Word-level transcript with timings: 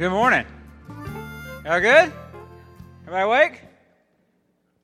Good 0.00 0.12
morning. 0.12 0.46
Y'all 1.62 1.78
good? 1.78 2.10
Everybody 3.02 3.22
awake? 3.22 3.60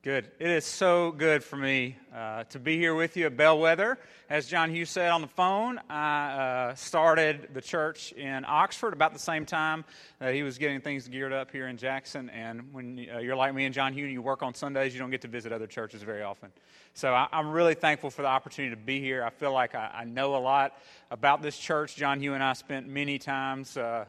Good. 0.03 0.29
It 0.37 0.51
is 0.51 0.63
so 0.63 1.11
good 1.11 1.43
for 1.43 1.55
me 1.55 1.95
uh, 2.15 2.43
to 2.51 2.59
be 2.59 2.77
here 2.77 2.93
with 2.93 3.17
you 3.17 3.25
at 3.25 3.35
Bellwether. 3.35 3.97
As 4.29 4.45
John 4.45 4.69
Hughes 4.69 4.91
said 4.91 5.09
on 5.09 5.21
the 5.21 5.27
phone, 5.27 5.79
I 5.89 6.33
uh, 6.69 6.75
started 6.75 7.49
the 7.55 7.61
church 7.61 8.11
in 8.11 8.45
Oxford 8.47 8.93
about 8.93 9.11
the 9.11 9.19
same 9.19 9.47
time 9.47 9.85
that 10.19 10.35
he 10.35 10.43
was 10.43 10.59
getting 10.59 10.81
things 10.81 11.07
geared 11.07 11.33
up 11.33 11.49
here 11.49 11.67
in 11.67 11.77
Jackson. 11.77 12.29
And 12.29 12.71
when 12.71 13.07
uh, 13.11 13.17
you're 13.17 13.35
like 13.35 13.55
me 13.55 13.65
and 13.65 13.73
John 13.73 13.93
Hughes, 13.93 14.05
and 14.05 14.13
you 14.13 14.21
work 14.21 14.43
on 14.43 14.53
Sundays, 14.53 14.93
you 14.93 14.99
don't 14.99 15.09
get 15.09 15.21
to 15.21 15.27
visit 15.27 15.51
other 15.51 15.65
churches 15.65 16.03
very 16.03 16.21
often. 16.21 16.51
So 16.93 17.11
I, 17.11 17.27
am 17.31 17.49
really 17.49 17.73
thankful 17.73 18.11
for 18.11 18.21
the 18.21 18.27
opportunity 18.27 18.75
to 18.75 18.79
be 18.79 18.99
here. 18.99 19.23
I 19.23 19.31
feel 19.31 19.51
like 19.51 19.73
I, 19.73 19.89
I, 19.95 20.03
know 20.05 20.35
a 20.35 20.37
lot 20.37 20.77
about 21.09 21.41
this 21.41 21.57
church. 21.57 21.95
John 21.95 22.19
Hughes 22.19 22.35
and 22.35 22.43
I 22.43 22.53
spent 22.53 22.87
many 22.87 23.17
times 23.17 23.77
uh, 23.77 24.05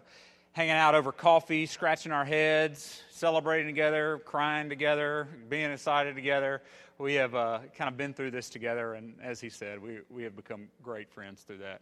hanging 0.59 0.73
out 0.73 0.97
over 0.97 1.13
coffee, 1.13 1.67
scratching 1.67 2.11
our 2.11 2.25
heads, 2.25 3.01
celebrating 3.11 3.69
together, 3.69 4.21
crying 4.25 4.69
together, 4.69 5.29
being 5.49 5.71
excited 5.71 6.17
together. 6.17 6.61
We 6.99 7.15
have 7.15 7.33
uh, 7.37 7.61
kind 7.77 7.87
of 7.87 7.97
been 7.97 8.13
through 8.13 8.33
this 8.33 8.51
together, 8.51 8.95
and 8.95 9.15
as 9.23 9.41
he 9.41 9.51
said, 9.51 9.81
we, 9.81 10.01
we 10.11 10.25
have 10.25 10.35
become 10.35 10.67
great 10.83 11.13
friends 11.13 11.43
through 11.43 11.59
that. 11.59 11.81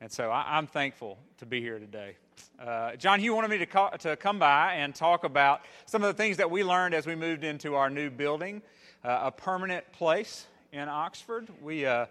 And 0.00 0.10
so 0.10 0.28
I, 0.28 0.58
am 0.58 0.66
thankful 0.66 1.18
to 1.38 1.46
be 1.46 1.60
here 1.60 1.78
today. 1.78 2.16
Uh, 2.58 2.96
John 2.96 3.20
Hugh 3.20 3.32
wanted 3.32 3.48
me 3.48 3.64
to, 3.64 3.90
to 4.00 4.16
come 4.16 4.40
by 4.40 4.72
and 4.72 4.92
talk 4.92 5.22
about 5.22 5.60
some 5.84 6.02
of 6.02 6.08
the 6.08 6.20
things 6.20 6.38
that 6.38 6.50
we 6.50 6.64
learned 6.64 6.96
as 6.96 7.06
we 7.06 7.14
moved 7.14 7.44
into 7.44 7.76
our 7.76 7.90
new 7.90 8.10
building, 8.10 8.60
uh, 9.04 9.20
a 9.22 9.30
permanent 9.30 9.84
place 9.92 10.46
in 10.72 10.88
Oxford. 10.88 11.46
We 11.62 11.86
uh, 11.86 12.06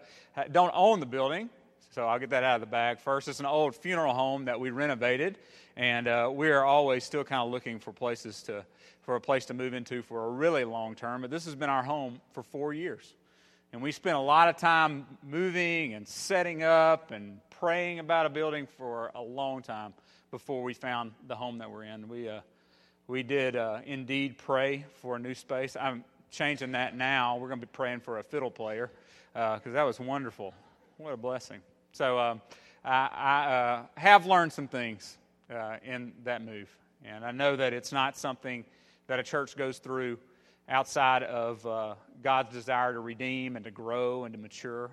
don't 0.49 0.71
own 0.73 1.01
the 1.01 1.05
building, 1.05 1.49
so 1.95 2.05
I'll 2.05 2.19
get 2.19 2.31
that 2.31 2.43
out 2.43 2.55
of 2.55 2.59
the 2.59 2.67
bag 2.67 2.99
first. 2.99 3.29
It's 3.29 3.39
an 3.39 3.45
old 3.45 3.73
funeral 3.73 4.13
home 4.13 4.45
that 4.45 4.59
we 4.59 4.69
renovated 4.69 5.37
and 5.77 6.09
uh, 6.09 6.29
we 6.29 6.49
are 6.49 6.65
always 6.65 7.05
still 7.05 7.23
kind 7.23 7.41
of 7.41 7.51
looking 7.51 7.79
for 7.79 7.93
places 7.93 8.43
to 8.43 8.65
for 9.03 9.15
a 9.15 9.21
place 9.21 9.45
to 9.45 9.53
move 9.53 9.73
into 9.73 10.01
for 10.01 10.25
a 10.25 10.29
really 10.29 10.65
long 10.65 10.95
term. 10.95 11.21
But 11.21 11.31
this 11.31 11.45
has 11.45 11.55
been 11.55 11.69
our 11.69 11.83
home 11.83 12.19
for 12.33 12.43
four 12.43 12.73
years, 12.73 13.13
and 13.71 13.81
we 13.81 13.93
spent 13.93 14.17
a 14.17 14.21
lot 14.21 14.49
of 14.49 14.57
time 14.57 15.05
moving 15.23 15.93
and 15.93 16.05
setting 16.05 16.63
up 16.63 17.11
and 17.11 17.39
praying 17.61 17.99
about 17.99 18.25
a 18.25 18.29
building 18.29 18.67
for 18.77 19.11
a 19.15 19.21
long 19.21 19.61
time 19.61 19.93
before 20.31 20.63
we 20.63 20.73
found 20.73 21.13
the 21.27 21.35
home 21.35 21.59
that 21.59 21.71
we're 21.71 21.83
in. 21.83 22.09
We 22.09 22.27
uh, 22.27 22.41
we 23.07 23.23
did 23.23 23.55
uh, 23.55 23.79
indeed 23.85 24.37
pray 24.37 24.83
for 25.01 25.15
a 25.15 25.19
new 25.19 25.33
space. 25.33 25.77
I'm 25.79 26.03
changing 26.29 26.73
that 26.73 26.93
now. 26.93 27.37
We're 27.37 27.47
going 27.47 27.61
to 27.61 27.65
be 27.65 27.71
praying 27.71 28.01
for 28.01 28.19
a 28.19 28.23
fiddle 28.23 28.51
player 28.51 28.91
because 29.31 29.61
uh, 29.67 29.71
that 29.71 29.83
was 29.83 29.97
wonderful. 29.97 30.53
What 30.97 31.13
a 31.13 31.17
blessing. 31.17 31.61
So 31.95 32.19
um, 32.19 32.41
I, 32.83 33.09
I 33.13 33.53
uh, 33.53 33.83
have 33.95 34.25
learned 34.25 34.51
some 34.51 34.67
things 34.67 35.17
uh, 35.49 35.77
in 35.81 36.11
that 36.25 36.43
move. 36.43 36.69
And 37.05 37.23
I 37.23 37.31
know 37.31 37.55
that 37.55 37.71
it's 37.71 37.93
not 37.93 38.17
something 38.17 38.65
that 39.07 39.17
a 39.17 39.23
church 39.23 39.55
goes 39.55 39.77
through 39.77 40.17
outside 40.67 41.23
of 41.23 41.65
uh, 41.65 41.95
God's 42.21 42.51
desire 42.51 42.91
to 42.91 42.99
redeem 42.99 43.55
and 43.55 43.63
to 43.63 43.71
grow 43.71 44.25
and 44.25 44.33
to 44.33 44.37
mature 44.37 44.91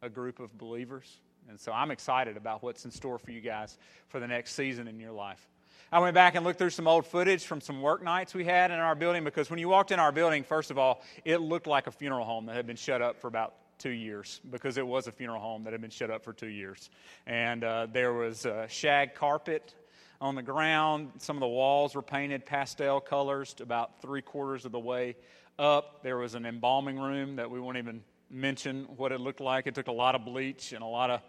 a 0.00 0.08
group 0.08 0.38
of 0.38 0.56
believers. 0.56 1.18
And 1.48 1.58
so 1.58 1.72
I'm 1.72 1.90
excited 1.90 2.36
about 2.36 2.62
what's 2.62 2.84
in 2.84 2.92
store 2.92 3.18
for 3.18 3.32
you 3.32 3.40
guys 3.40 3.76
for 4.06 4.20
the 4.20 4.28
next 4.28 4.54
season 4.54 4.86
in 4.86 5.00
your 5.00 5.10
life. 5.10 5.44
I 5.90 5.98
went 5.98 6.14
back 6.14 6.36
and 6.36 6.44
looked 6.44 6.60
through 6.60 6.70
some 6.70 6.86
old 6.86 7.04
footage 7.04 7.44
from 7.44 7.60
some 7.60 7.82
work 7.82 8.00
nights 8.00 8.32
we 8.32 8.44
had 8.44 8.70
in 8.70 8.78
our 8.78 8.94
building 8.94 9.24
because 9.24 9.50
when 9.50 9.58
you 9.58 9.68
walked 9.68 9.90
in 9.90 9.98
our 9.98 10.12
building, 10.12 10.44
first 10.44 10.70
of 10.70 10.78
all, 10.78 11.02
it 11.24 11.38
looked 11.38 11.66
like 11.66 11.88
a 11.88 11.90
funeral 11.90 12.24
home 12.24 12.46
that 12.46 12.54
had 12.54 12.66
been 12.66 12.76
shut 12.76 13.02
up 13.02 13.20
for 13.20 13.26
about 13.26 13.54
two 13.78 13.90
years 13.90 14.40
because 14.50 14.78
it 14.78 14.86
was 14.86 15.06
a 15.06 15.12
funeral 15.12 15.40
home 15.40 15.64
that 15.64 15.72
had 15.72 15.80
been 15.80 15.90
shut 15.90 16.10
up 16.10 16.24
for 16.24 16.32
two 16.32 16.48
years. 16.48 16.90
And 17.26 17.64
uh, 17.64 17.86
there 17.92 18.12
was 18.12 18.46
shag 18.68 19.14
carpet 19.14 19.74
on 20.20 20.34
the 20.34 20.42
ground. 20.42 21.10
Some 21.18 21.36
of 21.36 21.40
the 21.40 21.48
walls 21.48 21.94
were 21.94 22.02
painted 22.02 22.46
pastel 22.46 23.00
colors 23.00 23.54
about 23.60 24.00
three 24.00 24.22
quarters 24.22 24.64
of 24.64 24.72
the 24.72 24.78
way 24.78 25.16
up. 25.58 26.02
There 26.02 26.16
was 26.16 26.34
an 26.34 26.46
embalming 26.46 26.98
room 26.98 27.36
that 27.36 27.50
we 27.50 27.60
won't 27.60 27.76
even 27.76 28.02
mention 28.30 28.84
what 28.96 29.12
it 29.12 29.20
looked 29.20 29.40
like. 29.40 29.66
It 29.66 29.74
took 29.74 29.88
a 29.88 29.92
lot 29.92 30.14
of 30.14 30.24
bleach 30.24 30.72
and 30.72 30.82
a 30.82 30.86
lot 30.86 31.10
of 31.10 31.20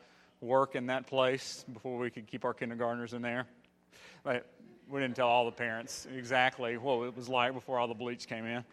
work 0.41 0.75
in 0.75 0.87
that 0.87 1.07
place 1.07 1.65
before 1.71 1.97
we 1.97 2.09
could 2.09 2.27
keep 2.27 2.45
our 2.45 2.53
kindergartners 2.53 3.13
in 3.13 3.21
there. 3.21 3.47
But 4.23 4.47
we 4.89 4.99
didn't 4.99 5.15
tell 5.15 5.27
all 5.27 5.45
the 5.45 5.51
parents 5.51 6.07
exactly 6.15 6.77
what 6.77 7.07
it 7.07 7.15
was 7.15 7.27
like 7.27 7.53
before 7.53 7.79
all 7.79 7.87
the 7.87 7.93
bleach 7.93 8.27
came 8.27 8.45
in. 8.45 8.63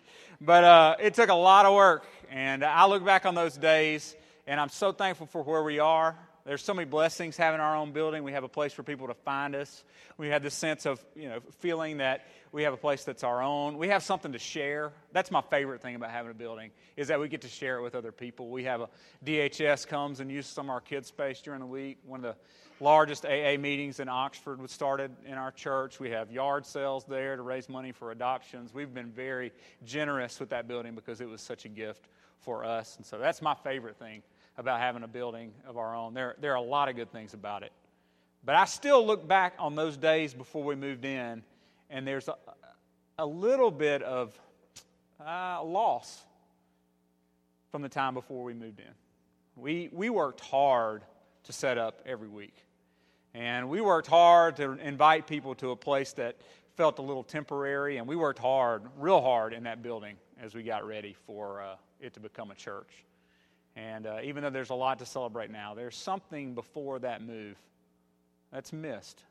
But 0.41 0.65
uh, 0.65 0.97
it 1.01 1.15
took 1.15 1.31
a 1.31 1.35
lot 1.35 1.67
of 1.67 1.75
work. 1.75 2.05
And 2.31 2.65
I 2.65 2.87
look 2.87 3.05
back 3.05 3.27
on 3.27 3.35
those 3.35 3.57
days, 3.57 4.15
and 4.47 4.61
I'm 4.61 4.69
so 4.69 4.93
thankful 4.93 5.27
for 5.27 5.43
where 5.43 5.63
we 5.63 5.79
are. 5.79 6.17
There's 6.45 6.63
so 6.63 6.75
many 6.75 6.87
blessings 6.87 7.37
having 7.37 7.61
our 7.61 7.77
own 7.77 7.93
building. 7.93 8.25
We 8.25 8.33
have 8.33 8.43
a 8.43 8.49
place 8.49 8.73
for 8.73 8.83
people 8.83 9.07
to 9.07 9.15
find 9.15 9.55
us. 9.55 9.85
We 10.19 10.29
have 10.29 10.43
this 10.43 10.55
sense 10.55 10.87
of, 10.87 11.03
you 11.15 11.29
know, 11.29 11.39
feeling 11.61 11.99
that 11.99 12.27
we 12.51 12.65
have 12.65 12.73
a 12.73 12.77
place 12.77 13.05
that's 13.05 13.23
our 13.23 13.41
own. 13.41 13.79
We 13.79 13.89
have 13.89 14.03
something 14.03 14.33
to 14.33 14.39
share. 14.41 14.93
That's 15.13 15.31
my 15.31 15.41
favorite 15.41 15.83
thing 15.83 15.95
about 15.95 16.11
having 16.11 16.33
a 16.33 16.35
building 16.35 16.73
is 16.97 17.09
that 17.09 17.21
we 17.21 17.29
get 17.29 17.43
to 17.43 17.49
share 17.49 17.79
it 17.79 17.83
with 17.83 17.95
other 17.95 18.13
people. 18.13 18.49
We 18.51 18.65
have 18.65 18.81
a 18.81 18.89
DHS 19.25 19.87
comes 19.87 20.19
and 20.19 20.31
uses 20.31 20.51
some 20.51 20.67
of 20.67 20.71
our 20.71 20.81
kids' 20.81 21.09
space 21.09 21.41
during 21.41 21.61
the 21.61 21.67
week. 21.67 21.99
One 22.05 22.25
of 22.25 22.35
the 22.35 22.37
largest 22.83 23.25
AA 23.25 23.57
meetings 23.59 24.01
in 24.01 24.09
Oxford 24.09 24.61
was 24.61 24.73
started 24.73 25.13
in 25.25 25.35
our 25.35 25.53
church. 25.53 26.01
We 26.01 26.11
have 26.11 26.33
yard 26.33 26.67
sales 26.67 27.05
there 27.05 27.37
to 27.37 27.43
raise 27.43 27.69
money 27.69 27.93
for 27.93 28.11
adoptions. 28.11 28.75
We've 28.75 28.93
been 28.93 29.13
very 29.13 29.53
generous 29.85 30.41
with 30.41 30.51
that 30.51 30.67
building 30.67 30.97
because 30.97 31.21
it 31.21 31.29
was 31.29 31.41
such 31.41 31.65
a 31.65 31.69
gift 31.69 32.09
for 32.41 32.65
us. 32.65 32.97
And 32.97 33.07
so 33.07 33.19
that's 33.19 33.41
my 33.41 33.55
favorite 33.55 33.97
thing 33.99 34.23
about 34.59 34.81
having 34.81 35.05
a 35.05 35.09
building 35.09 35.53
of 35.67 35.79
our 35.79 35.95
own. 35.95 36.13
There, 36.13 36.35
there 36.41 36.51
are 36.53 36.57
a 36.57 36.61
lot 36.61 36.89
of 36.89 36.97
good 36.97 37.13
things 37.13 37.35
about 37.35 37.63
it. 37.63 37.73
But 38.45 38.57
I 38.57 38.65
still 38.65 39.07
look 39.07 39.27
back 39.29 39.55
on 39.61 39.77
those 39.77 39.97
days 39.97 40.35
before 40.35 40.65
we 40.65 40.75
moved 40.75 41.05
in, 41.05 41.45
and 41.89 42.07
there's 42.07 42.27
a, 42.27 42.35
a 43.17 43.25
little 43.25 43.71
bit 43.71 44.03
of 44.03 44.37
uh, 45.25 45.63
loss 45.63 46.25
from 47.71 47.83
the 47.83 47.89
time 47.89 48.15
before 48.15 48.43
we 48.43 48.55
moved 48.55 48.81
in. 48.81 48.93
We, 49.55 49.89
we 49.93 50.11
worked 50.11 50.41
hard 50.41 51.03
to 51.45 51.53
set 51.53 51.79
up 51.79 52.01
every 52.05 52.29
week. 52.29 52.55
And 53.35 53.69
we 53.69 53.81
worked 53.81 54.09
hard 54.09 54.57
to 54.57 54.73
invite 54.73 55.27
people 55.27 55.55
to 55.57 55.71
a 55.71 55.77
place 55.77 56.13
that 56.15 56.37
felt 56.77 56.99
a 56.99 57.03
little 57.03 57.23
temporary, 57.23 57.97
and 57.97 58.07
we 58.07 58.17
worked 58.17 58.39
hard, 58.39 58.83
real 58.99 59.21
hard, 59.21 59.53
in 59.53 59.63
that 59.65 59.83
building 59.83 60.17
as 60.41 60.55
we 60.55 60.63
got 60.63 60.87
ready 60.87 61.15
for 61.27 61.63
uh, 61.63 61.77
it 62.01 62.15
to 62.15 62.21
become 62.21 62.51
a 62.51 62.55
church. 62.55 63.05
And 63.77 64.07
uh, 64.07 64.19
even 64.23 64.43
though 64.43 64.51
there's 64.51 64.71
a 64.71 64.75
lot 64.75 64.99
to 64.99 65.07
celebrate 65.07 65.51
now, 65.51 65.75
there's 65.75 65.97
something 65.97 66.55
before 66.55 66.99
that 66.99 67.23
move 67.23 67.57
that's 68.51 68.73
missed 68.73 69.23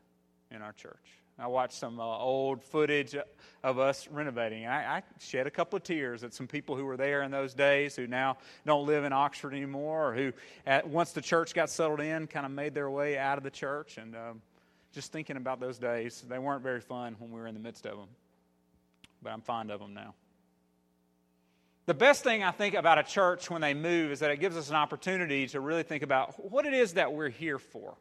in 0.50 0.62
our 0.62 0.74
church. 0.74 1.20
I 1.42 1.48
watched 1.48 1.74
some 1.74 2.00
uh, 2.00 2.04
old 2.04 2.64
footage 2.64 3.16
of 3.64 3.80
us 3.80 4.08
renovating. 4.08 4.68
I, 4.68 4.98
I, 4.98 5.04
shed 5.20 5.48
a 5.48 5.52
couple 5.52 5.78
of 5.78 5.84
tears 5.84 6.24
at 6.24 6.36
some 6.36 6.48
people 6.48 6.76
who 6.76 6.86
were 6.86 6.98
there 6.98 7.24
in 7.24 7.32
those 7.32 7.56
days 7.56 7.96
who 7.96 8.06
now 8.06 8.38
don't 8.64 8.86
live 8.86 9.04
in 9.06 9.12
Oxford 9.12 9.54
anymore, 9.54 10.10
or 10.10 10.14
who, 10.14 10.34
at, 10.68 10.88
once 10.88 11.14
the 11.14 11.22
church 11.22 11.56
got 11.56 11.72
settled 11.72 12.00
in, 12.00 12.28
kind 12.28 12.46
of 12.46 12.52
made 12.52 12.76
their 12.76 12.92
way 12.92 13.18
out 13.18 13.40
of 13.40 13.44
the 13.44 13.50
church. 13.50 13.98
And 13.98 14.16
um, 14.16 14.42
just 14.94 15.12
thinking 15.12 15.36
about 15.36 15.60
those 15.60 15.80
days, 15.80 16.24
they 16.30 16.38
weren't 16.38 16.62
very 16.62 16.82
fun 16.82 17.16
when 17.18 17.32
we 17.32 17.40
were 17.40 17.48
in 17.48 17.56
the 17.56 17.60
midst 17.60 17.88
of 17.88 17.98
them. 17.98 18.10
But 19.24 19.32
I'm 19.32 19.42
fond 19.42 19.72
of 19.72 19.80
them 19.80 19.96
now. 19.96 20.14
The 21.88 21.96
best 21.96 22.24
thing 22.24 22.44
I 22.44 22.52
think 22.52 22.76
about 22.76 23.00
a 23.00 23.04
church 23.04 23.50
when 23.50 23.62
they 23.62 23.74
move 23.74 24.12
is 24.12 24.20
that 24.20 24.30
it 24.30 24.40
gives 24.40 24.56
us 24.58 24.70
an 24.70 24.76
opportunity 24.76 25.48
to 25.48 25.60
really 25.60 25.84
think 25.84 26.04
about 26.04 26.52
what 26.52 26.68
it 26.68 26.76
is 26.76 26.94
that 26.94 27.14
we're 27.14 27.30
here 27.30 27.58
for. 27.58 27.96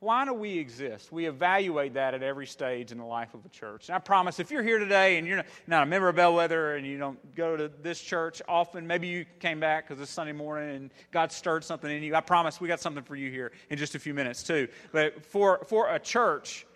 Why 0.00 0.24
do 0.24 0.32
we 0.32 0.56
exist? 0.56 1.12
We 1.12 1.26
evaluate 1.26 1.94
that 1.94 2.14
at 2.14 2.22
every 2.22 2.46
stage 2.46 2.90
in 2.90 2.96
the 2.96 3.04
life 3.04 3.34
of 3.34 3.44
a 3.44 3.50
church. 3.50 3.90
And 3.90 3.96
I 3.96 3.98
promise, 3.98 4.40
if 4.40 4.50
you're 4.50 4.62
here 4.62 4.78
today 4.78 5.18
and 5.18 5.26
you're 5.26 5.44
not 5.66 5.82
a 5.82 5.86
member 5.86 6.08
of 6.08 6.16
Bellwether 6.16 6.74
and 6.74 6.86
you 6.86 6.96
don't 6.96 7.34
go 7.34 7.54
to 7.54 7.70
this 7.82 8.00
church 8.00 8.40
often, 8.48 8.86
maybe 8.86 9.08
you 9.08 9.26
came 9.40 9.60
back 9.60 9.86
because 9.86 10.00
it's 10.00 10.10
Sunday 10.10 10.32
morning 10.32 10.74
and 10.74 10.90
God 11.12 11.30
stirred 11.32 11.64
something 11.64 11.90
in 11.90 12.02
you. 12.02 12.14
I 12.14 12.22
promise 12.22 12.62
we 12.62 12.66
got 12.66 12.80
something 12.80 13.04
for 13.04 13.14
you 13.14 13.30
here 13.30 13.52
in 13.68 13.76
just 13.76 13.94
a 13.94 13.98
few 13.98 14.14
minutes, 14.14 14.42
too. 14.42 14.68
But 14.90 15.26
for, 15.26 15.66
for 15.68 15.94
a 15.94 15.98
church, 15.98 16.66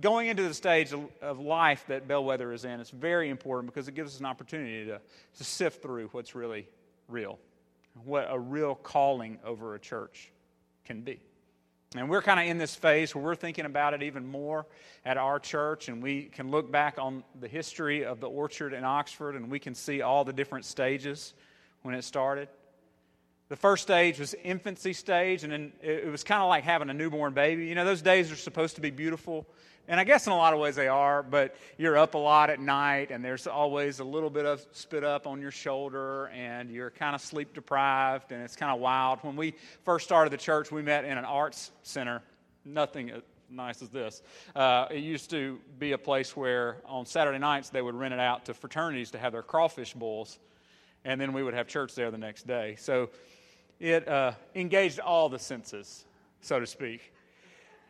going 0.00 0.28
into 0.28 0.44
the 0.44 0.54
stage 0.54 0.94
of 1.20 1.40
life 1.40 1.84
that 1.88 2.08
Bellwether 2.08 2.50
is 2.54 2.64
in, 2.64 2.80
it's 2.80 2.88
very 2.88 3.28
important 3.28 3.74
because 3.74 3.88
it 3.88 3.94
gives 3.94 4.14
us 4.14 4.20
an 4.20 4.26
opportunity 4.26 4.86
to, 4.86 5.02
to 5.36 5.44
sift 5.44 5.82
through 5.82 6.08
what's 6.12 6.34
really 6.34 6.66
real, 7.08 7.38
what 8.04 8.26
a 8.30 8.38
real 8.38 8.74
calling 8.74 9.38
over 9.44 9.74
a 9.74 9.78
church 9.78 10.32
can 10.86 11.02
be. 11.02 11.20
And 11.96 12.10
we're 12.10 12.20
kind 12.20 12.38
of 12.38 12.46
in 12.46 12.58
this 12.58 12.74
phase 12.74 13.14
where 13.14 13.24
we're 13.24 13.34
thinking 13.34 13.64
about 13.64 13.94
it 13.94 14.02
even 14.02 14.26
more 14.26 14.66
at 15.06 15.16
our 15.16 15.40
church, 15.40 15.88
and 15.88 16.02
we 16.02 16.24
can 16.24 16.50
look 16.50 16.70
back 16.70 16.98
on 16.98 17.24
the 17.40 17.48
history 17.48 18.04
of 18.04 18.20
the 18.20 18.28
orchard 18.28 18.74
in 18.74 18.84
Oxford, 18.84 19.36
and 19.36 19.50
we 19.50 19.58
can 19.58 19.74
see 19.74 20.02
all 20.02 20.22
the 20.22 20.32
different 20.32 20.66
stages 20.66 21.32
when 21.82 21.94
it 21.94 22.02
started. 22.02 22.48
The 23.48 23.56
first 23.56 23.84
stage 23.84 24.18
was 24.18 24.34
infancy 24.34 24.92
stage, 24.92 25.44
and 25.44 25.52
then 25.52 25.72
it 25.80 26.10
was 26.10 26.24
kind 26.24 26.42
of 26.42 26.50
like 26.50 26.64
having 26.64 26.90
a 26.90 26.94
newborn 26.94 27.32
baby. 27.32 27.64
You 27.64 27.74
know, 27.74 27.86
those 27.86 28.02
days 28.02 28.30
are 28.30 28.36
supposed 28.36 28.74
to 28.74 28.82
be 28.82 28.90
beautiful 28.90 29.46
and 29.88 29.98
I 29.98 30.04
guess 30.04 30.26
in 30.26 30.32
a 30.32 30.36
lot 30.36 30.52
of 30.52 30.60
ways 30.60 30.76
they 30.76 30.86
are, 30.86 31.22
but 31.22 31.56
you're 31.78 31.96
up 31.96 32.14
a 32.14 32.18
lot 32.18 32.50
at 32.50 32.60
night 32.60 33.10
and 33.10 33.24
there's 33.24 33.46
always 33.46 34.00
a 34.00 34.04
little 34.04 34.28
bit 34.28 34.44
of 34.44 34.64
spit 34.72 35.02
up 35.02 35.26
on 35.26 35.40
your 35.40 35.50
shoulder 35.50 36.26
and 36.26 36.70
you're 36.70 36.90
kind 36.90 37.14
of 37.14 37.22
sleep 37.22 37.54
deprived 37.54 38.30
and 38.30 38.42
it's 38.42 38.54
kind 38.54 38.70
of 38.70 38.80
wild. 38.80 39.18
When 39.22 39.34
we 39.34 39.54
first 39.84 40.04
started 40.04 40.30
the 40.30 40.36
church, 40.36 40.70
we 40.70 40.82
met 40.82 41.06
in 41.06 41.16
an 41.16 41.24
arts 41.24 41.70
center. 41.82 42.22
Nothing 42.66 43.10
as 43.10 43.22
nice 43.50 43.80
as 43.80 43.88
this. 43.88 44.22
Uh, 44.54 44.86
it 44.90 44.98
used 44.98 45.30
to 45.30 45.58
be 45.78 45.92
a 45.92 45.98
place 45.98 46.36
where 46.36 46.76
on 46.84 47.06
Saturday 47.06 47.38
nights 47.38 47.70
they 47.70 47.80
would 47.80 47.94
rent 47.94 48.12
it 48.12 48.20
out 48.20 48.44
to 48.44 48.52
fraternities 48.52 49.10
to 49.12 49.18
have 49.18 49.32
their 49.32 49.42
crawfish 49.42 49.94
bowls, 49.94 50.38
and 51.06 51.18
then 51.18 51.32
we 51.32 51.42
would 51.42 51.54
have 51.54 51.66
church 51.66 51.94
there 51.94 52.10
the 52.10 52.18
next 52.18 52.46
day. 52.46 52.76
So 52.78 53.08
it 53.80 54.06
uh, 54.06 54.32
engaged 54.54 55.00
all 55.00 55.30
the 55.30 55.38
senses, 55.38 56.04
so 56.42 56.60
to 56.60 56.66
speak. 56.66 57.12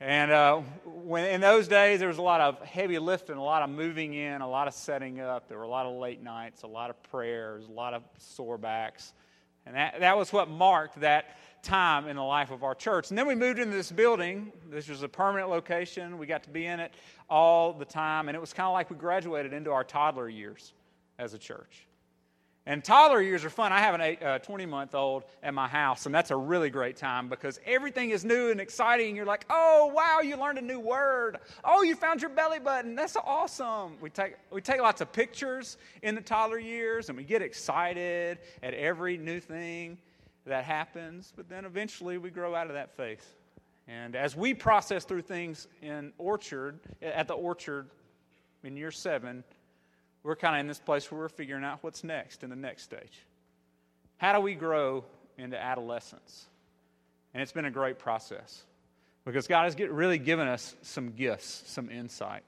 And 0.00 0.30
uh, 0.30 0.60
when, 0.84 1.24
in 1.24 1.40
those 1.40 1.66
days, 1.66 1.98
there 1.98 2.08
was 2.08 2.18
a 2.18 2.22
lot 2.22 2.40
of 2.40 2.62
heavy 2.62 2.98
lifting, 3.00 3.36
a 3.36 3.42
lot 3.42 3.62
of 3.62 3.70
moving 3.70 4.14
in, 4.14 4.40
a 4.42 4.48
lot 4.48 4.68
of 4.68 4.74
setting 4.74 5.20
up. 5.20 5.48
There 5.48 5.58
were 5.58 5.64
a 5.64 5.68
lot 5.68 5.86
of 5.86 5.96
late 5.96 6.22
nights, 6.22 6.62
a 6.62 6.68
lot 6.68 6.90
of 6.90 7.02
prayers, 7.04 7.66
a 7.66 7.72
lot 7.72 7.94
of 7.94 8.04
sore 8.16 8.58
backs. 8.58 9.12
And 9.66 9.74
that, 9.74 9.98
that 9.98 10.16
was 10.16 10.32
what 10.32 10.48
marked 10.48 11.00
that 11.00 11.36
time 11.64 12.06
in 12.06 12.14
the 12.14 12.22
life 12.22 12.52
of 12.52 12.62
our 12.62 12.76
church. 12.76 13.10
And 13.10 13.18
then 13.18 13.26
we 13.26 13.34
moved 13.34 13.58
into 13.58 13.76
this 13.76 13.90
building. 13.90 14.52
This 14.70 14.88
was 14.88 15.02
a 15.02 15.08
permanent 15.08 15.50
location. 15.50 16.16
We 16.16 16.26
got 16.26 16.44
to 16.44 16.50
be 16.50 16.66
in 16.66 16.78
it 16.78 16.94
all 17.28 17.72
the 17.72 17.84
time. 17.84 18.28
And 18.28 18.36
it 18.36 18.40
was 18.40 18.52
kind 18.52 18.68
of 18.68 18.74
like 18.74 18.90
we 18.90 18.96
graduated 18.96 19.52
into 19.52 19.72
our 19.72 19.82
toddler 19.82 20.28
years 20.28 20.74
as 21.18 21.34
a 21.34 21.38
church. 21.38 21.87
And 22.68 22.84
toddler 22.84 23.22
years 23.22 23.46
are 23.46 23.50
fun. 23.50 23.72
I 23.72 23.78
have 23.78 23.98
a 23.98 24.38
20 24.40 24.64
uh, 24.64 24.66
month 24.66 24.94
old 24.94 25.24
at 25.42 25.54
my 25.54 25.66
house, 25.66 26.04
and 26.04 26.14
that's 26.14 26.30
a 26.30 26.36
really 26.36 26.68
great 26.68 26.98
time 26.98 27.30
because 27.30 27.58
everything 27.64 28.10
is 28.10 28.26
new 28.26 28.50
and 28.50 28.60
exciting. 28.60 29.16
You're 29.16 29.24
like, 29.24 29.46
oh, 29.48 29.90
wow, 29.94 30.20
you 30.20 30.36
learned 30.36 30.58
a 30.58 30.62
new 30.62 30.78
word. 30.78 31.38
Oh, 31.64 31.82
you 31.82 31.96
found 31.96 32.20
your 32.20 32.28
belly 32.28 32.58
button. 32.58 32.94
That's 32.94 33.16
awesome. 33.16 33.96
We 34.02 34.10
take, 34.10 34.34
we 34.52 34.60
take 34.60 34.82
lots 34.82 35.00
of 35.00 35.10
pictures 35.12 35.78
in 36.02 36.14
the 36.14 36.20
toddler 36.20 36.58
years, 36.58 37.08
and 37.08 37.16
we 37.16 37.24
get 37.24 37.40
excited 37.40 38.36
at 38.62 38.74
every 38.74 39.16
new 39.16 39.40
thing 39.40 39.96
that 40.44 40.64
happens, 40.64 41.32
but 41.34 41.48
then 41.48 41.64
eventually 41.64 42.18
we 42.18 42.28
grow 42.28 42.54
out 42.54 42.66
of 42.66 42.74
that 42.74 42.94
faith. 42.98 43.34
And 43.86 44.14
as 44.14 44.36
we 44.36 44.52
process 44.52 45.06
through 45.06 45.22
things 45.22 45.68
in 45.80 46.12
Orchard, 46.18 46.80
at 47.00 47.28
the 47.28 47.34
Orchard 47.34 47.88
in 48.62 48.76
year 48.76 48.90
seven, 48.90 49.42
we're 50.22 50.36
kind 50.36 50.56
of 50.56 50.60
in 50.60 50.66
this 50.66 50.78
place 50.78 51.10
where 51.10 51.20
we're 51.20 51.28
figuring 51.28 51.64
out 51.64 51.78
what's 51.82 52.04
next 52.04 52.42
in 52.42 52.50
the 52.50 52.56
next 52.56 52.82
stage. 52.82 53.24
How 54.18 54.32
do 54.32 54.40
we 54.40 54.54
grow 54.54 55.04
into 55.36 55.60
adolescence? 55.60 56.46
And 57.32 57.42
it's 57.42 57.52
been 57.52 57.66
a 57.66 57.70
great 57.70 57.98
process 57.98 58.64
because 59.24 59.46
God 59.46 59.64
has 59.64 59.74
get, 59.74 59.92
really 59.92 60.18
given 60.18 60.48
us 60.48 60.74
some 60.82 61.10
gifts, 61.12 61.62
some 61.66 61.90
insight. 61.90 62.42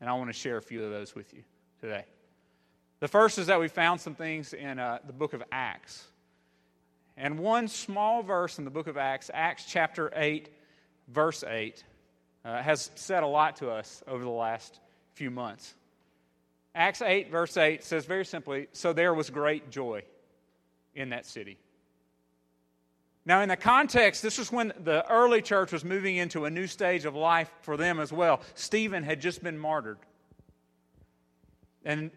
And 0.00 0.08
I 0.08 0.14
want 0.14 0.28
to 0.28 0.34
share 0.34 0.56
a 0.56 0.62
few 0.62 0.84
of 0.84 0.90
those 0.90 1.14
with 1.14 1.32
you 1.34 1.42
today. 1.80 2.04
The 3.00 3.08
first 3.08 3.38
is 3.38 3.46
that 3.46 3.60
we 3.60 3.68
found 3.68 4.00
some 4.00 4.14
things 4.14 4.52
in 4.52 4.78
uh, 4.78 4.98
the 5.06 5.12
book 5.12 5.32
of 5.32 5.42
Acts. 5.50 6.04
And 7.16 7.38
one 7.38 7.66
small 7.66 8.22
verse 8.22 8.58
in 8.58 8.64
the 8.64 8.70
book 8.70 8.86
of 8.86 8.96
Acts, 8.96 9.30
Acts 9.34 9.64
chapter 9.66 10.12
8, 10.14 10.48
verse 11.08 11.42
8, 11.42 11.82
uh, 12.44 12.62
has 12.62 12.90
said 12.94 13.22
a 13.22 13.26
lot 13.26 13.56
to 13.56 13.70
us 13.70 14.02
over 14.06 14.22
the 14.22 14.30
last 14.30 14.78
few 15.14 15.30
months. 15.30 15.74
Acts 16.74 17.02
8, 17.02 17.30
verse 17.30 17.56
8 17.56 17.82
says 17.82 18.04
very 18.04 18.24
simply 18.24 18.68
So 18.72 18.92
there 18.92 19.14
was 19.14 19.30
great 19.30 19.70
joy 19.70 20.02
in 20.94 21.10
that 21.10 21.26
city. 21.26 21.58
Now, 23.28 23.42
in 23.42 23.50
the 23.50 23.56
context, 23.56 24.22
this 24.22 24.38
was 24.38 24.50
when 24.50 24.72
the 24.84 25.06
early 25.10 25.42
church 25.42 25.70
was 25.70 25.84
moving 25.84 26.16
into 26.16 26.46
a 26.46 26.50
new 26.50 26.66
stage 26.66 27.04
of 27.04 27.14
life 27.14 27.50
for 27.60 27.76
them 27.76 28.00
as 28.00 28.10
well. 28.10 28.40
Stephen 28.54 29.04
had 29.04 29.20
just 29.20 29.42
been 29.42 29.58
martyred. 29.58 29.98
And 31.84 32.10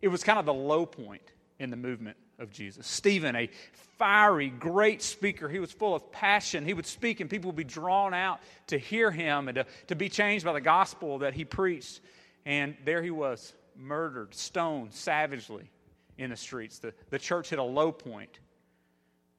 it 0.00 0.08
was 0.08 0.22
kind 0.22 0.38
of 0.38 0.46
the 0.46 0.54
low 0.54 0.86
point 0.86 1.32
in 1.58 1.70
the 1.70 1.76
movement 1.76 2.16
of 2.38 2.50
Jesus. 2.50 2.86
Stephen, 2.86 3.34
a 3.34 3.50
fiery, 3.98 4.50
great 4.50 5.02
speaker, 5.02 5.48
he 5.48 5.58
was 5.58 5.72
full 5.72 5.94
of 5.94 6.10
passion. 6.12 6.64
He 6.64 6.74
would 6.74 6.86
speak, 6.86 7.20
and 7.20 7.28
people 7.28 7.48
would 7.48 7.56
be 7.56 7.64
drawn 7.64 8.14
out 8.14 8.40
to 8.68 8.78
hear 8.78 9.10
him 9.10 9.48
and 9.48 9.56
to, 9.56 9.66
to 9.88 9.96
be 9.96 10.08
changed 10.08 10.44
by 10.44 10.52
the 10.52 10.60
gospel 10.60 11.18
that 11.18 11.34
he 11.34 11.44
preached. 11.44 12.00
And 12.46 12.76
there 12.84 13.02
he 13.02 13.10
was, 13.10 13.52
murdered, 13.80 14.34
stoned 14.34 14.92
savagely 14.92 15.70
in 16.18 16.30
the 16.30 16.36
streets. 16.36 16.78
The, 16.78 16.92
the 17.10 17.18
church 17.18 17.50
hit 17.50 17.58
a 17.58 17.64
low 17.64 17.90
point. 17.90 18.38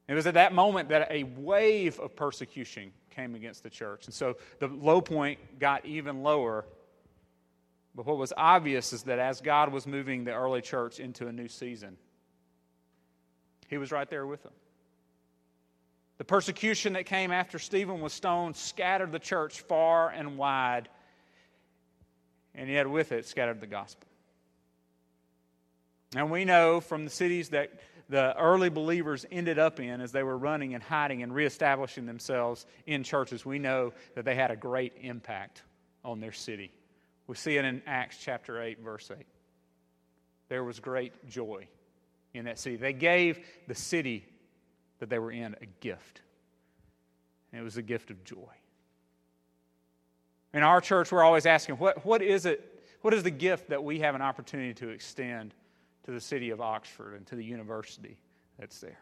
It 0.08 0.14
was 0.14 0.26
at 0.26 0.34
that 0.34 0.52
moment 0.52 0.88
that 0.90 1.10
a 1.10 1.22
wave 1.22 1.98
of 2.00 2.16
persecution 2.16 2.92
came 3.10 3.34
against 3.34 3.62
the 3.62 3.70
church. 3.70 4.06
And 4.06 4.14
so 4.14 4.36
the 4.58 4.66
low 4.66 5.00
point 5.00 5.38
got 5.58 5.86
even 5.86 6.22
lower. 6.22 6.64
But 7.94 8.06
what 8.06 8.18
was 8.18 8.32
obvious 8.36 8.92
is 8.92 9.04
that 9.04 9.18
as 9.18 9.40
God 9.40 9.72
was 9.72 9.86
moving 9.86 10.24
the 10.24 10.32
early 10.32 10.60
church 10.60 10.98
into 10.98 11.28
a 11.28 11.32
new 11.32 11.48
season, 11.48 11.96
He 13.68 13.78
was 13.78 13.92
right 13.92 14.08
there 14.08 14.26
with 14.26 14.42
them. 14.42 14.52
The 16.18 16.24
persecution 16.24 16.92
that 16.92 17.06
came 17.06 17.32
after 17.32 17.58
Stephen 17.58 18.00
was 18.00 18.12
stoned 18.12 18.56
scattered 18.56 19.12
the 19.12 19.18
church 19.18 19.60
far 19.60 20.10
and 20.10 20.36
wide, 20.36 20.88
and 22.54 22.68
yet 22.68 22.88
with 22.88 23.12
it 23.12 23.26
scattered 23.26 23.60
the 23.60 23.66
gospel. 23.66 24.08
And 26.14 26.30
we 26.30 26.44
know 26.44 26.80
from 26.80 27.04
the 27.04 27.10
cities 27.10 27.50
that 27.50 27.70
the 28.08 28.36
early 28.38 28.68
believers 28.68 29.24
ended 29.30 29.58
up 29.58 29.80
in 29.80 30.00
as 30.00 30.12
they 30.12 30.22
were 30.22 30.36
running 30.36 30.74
and 30.74 30.82
hiding 30.82 31.22
and 31.22 31.34
reestablishing 31.34 32.04
themselves 32.04 32.66
in 32.86 33.02
churches, 33.02 33.46
we 33.46 33.58
know 33.58 33.92
that 34.14 34.24
they 34.24 34.34
had 34.34 34.50
a 34.50 34.56
great 34.56 34.92
impact 35.00 35.62
on 36.04 36.20
their 36.20 36.32
city. 36.32 36.72
We 37.26 37.36
see 37.36 37.56
it 37.56 37.64
in 37.64 37.82
Acts 37.86 38.18
chapter 38.20 38.60
8, 38.60 38.80
verse 38.80 39.10
8. 39.10 39.24
There 40.48 40.64
was 40.64 40.80
great 40.80 41.28
joy 41.28 41.66
in 42.34 42.44
that 42.44 42.58
city. 42.58 42.76
They 42.76 42.92
gave 42.92 43.40
the 43.68 43.74
city 43.74 44.26
that 44.98 45.08
they 45.08 45.18
were 45.18 45.32
in 45.32 45.56
a 45.62 45.66
gift, 45.80 46.20
and 47.50 47.60
it 47.60 47.64
was 47.64 47.78
a 47.78 47.82
gift 47.82 48.10
of 48.10 48.22
joy. 48.24 48.36
In 50.52 50.62
our 50.62 50.82
church, 50.82 51.10
we're 51.10 51.22
always 51.22 51.46
asking, 51.46 51.76
what, 51.76 52.04
what 52.04 52.20
is 52.20 52.44
it? 52.44 52.68
What 53.00 53.14
is 53.14 53.22
the 53.22 53.30
gift 53.30 53.70
that 53.70 53.82
we 53.82 54.00
have 54.00 54.14
an 54.14 54.22
opportunity 54.22 54.74
to 54.74 54.90
extend 54.90 55.54
to 56.04 56.10
the 56.10 56.20
city 56.20 56.50
of 56.50 56.60
Oxford 56.60 57.14
and 57.14 57.26
to 57.28 57.36
the 57.36 57.44
university 57.44 58.18
that's 58.58 58.80
there. 58.80 58.98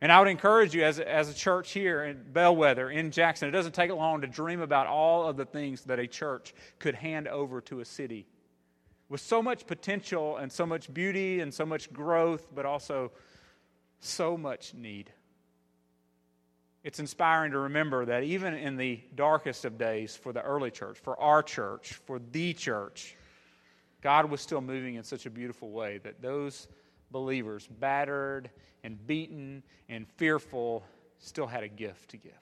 And 0.00 0.12
I 0.12 0.18
would 0.18 0.28
encourage 0.28 0.74
you 0.74 0.84
as 0.84 0.98
a, 0.98 1.10
as 1.10 1.30
a 1.30 1.34
church 1.34 1.72
here 1.72 2.04
in 2.04 2.24
Bellwether, 2.32 2.90
in 2.90 3.10
Jackson, 3.10 3.48
it 3.48 3.52
doesn't 3.52 3.74
take 3.74 3.90
long 3.90 4.20
to 4.20 4.26
dream 4.26 4.60
about 4.60 4.86
all 4.86 5.28
of 5.28 5.36
the 5.36 5.44
things 5.46 5.84
that 5.84 5.98
a 5.98 6.06
church 6.06 6.54
could 6.78 6.94
hand 6.94 7.28
over 7.28 7.60
to 7.62 7.80
a 7.80 7.84
city 7.84 8.26
with 9.08 9.20
so 9.20 9.42
much 9.42 9.66
potential 9.66 10.36
and 10.36 10.50
so 10.50 10.66
much 10.66 10.92
beauty 10.92 11.40
and 11.40 11.52
so 11.52 11.64
much 11.64 11.92
growth, 11.92 12.48
but 12.54 12.66
also 12.66 13.12
so 14.00 14.36
much 14.36 14.74
need. 14.74 15.10
It's 16.82 16.98
inspiring 16.98 17.52
to 17.52 17.60
remember 17.60 18.04
that 18.06 18.24
even 18.24 18.54
in 18.54 18.76
the 18.76 19.00
darkest 19.14 19.64
of 19.64 19.78
days 19.78 20.16
for 20.16 20.32
the 20.32 20.42
early 20.42 20.70
church, 20.70 20.98
for 20.98 21.18
our 21.18 21.42
church, 21.42 21.94
for 22.06 22.18
the 22.18 22.52
church, 22.52 23.16
God 24.04 24.30
was 24.30 24.42
still 24.42 24.60
moving 24.60 24.96
in 24.96 25.02
such 25.02 25.24
a 25.24 25.30
beautiful 25.30 25.70
way 25.70 25.96
that 26.04 26.20
those 26.20 26.68
believers, 27.10 27.66
battered 27.80 28.50
and 28.84 29.04
beaten 29.06 29.62
and 29.88 30.06
fearful, 30.06 30.84
still 31.18 31.46
had 31.46 31.62
a 31.62 31.68
gift 31.68 32.10
to 32.10 32.18
give 32.18 32.32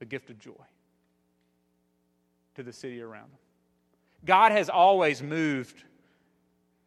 the 0.00 0.04
gift 0.04 0.28
of 0.28 0.38
joy 0.40 0.50
to 2.56 2.64
the 2.64 2.72
city 2.72 3.00
around 3.00 3.30
them. 3.30 3.38
God 4.24 4.50
has 4.50 4.68
always 4.68 5.22
moved 5.22 5.84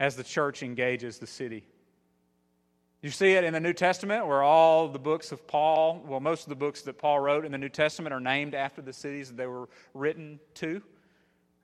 as 0.01 0.17
the 0.17 0.23
church 0.23 0.61
engages 0.61 1.19
the 1.19 1.27
city. 1.27 1.65
You 3.01 3.11
see 3.11 3.31
it 3.31 3.45
in 3.45 3.53
the 3.53 3.61
New 3.61 3.71
Testament 3.71 4.27
where 4.27 4.43
all 4.43 4.89
the 4.89 4.99
books 4.99 5.31
of 5.31 5.47
Paul, 5.47 6.03
well, 6.05 6.19
most 6.19 6.43
of 6.43 6.49
the 6.49 6.55
books 6.55 6.81
that 6.81 6.97
Paul 6.97 7.21
wrote 7.21 7.45
in 7.45 7.53
the 7.53 7.57
New 7.57 7.69
Testament 7.69 8.13
are 8.13 8.19
named 8.19 8.53
after 8.53 8.81
the 8.81 8.91
cities 8.91 9.29
that 9.29 9.37
they 9.37 9.47
were 9.47 9.69
written 9.93 10.37
to 10.55 10.81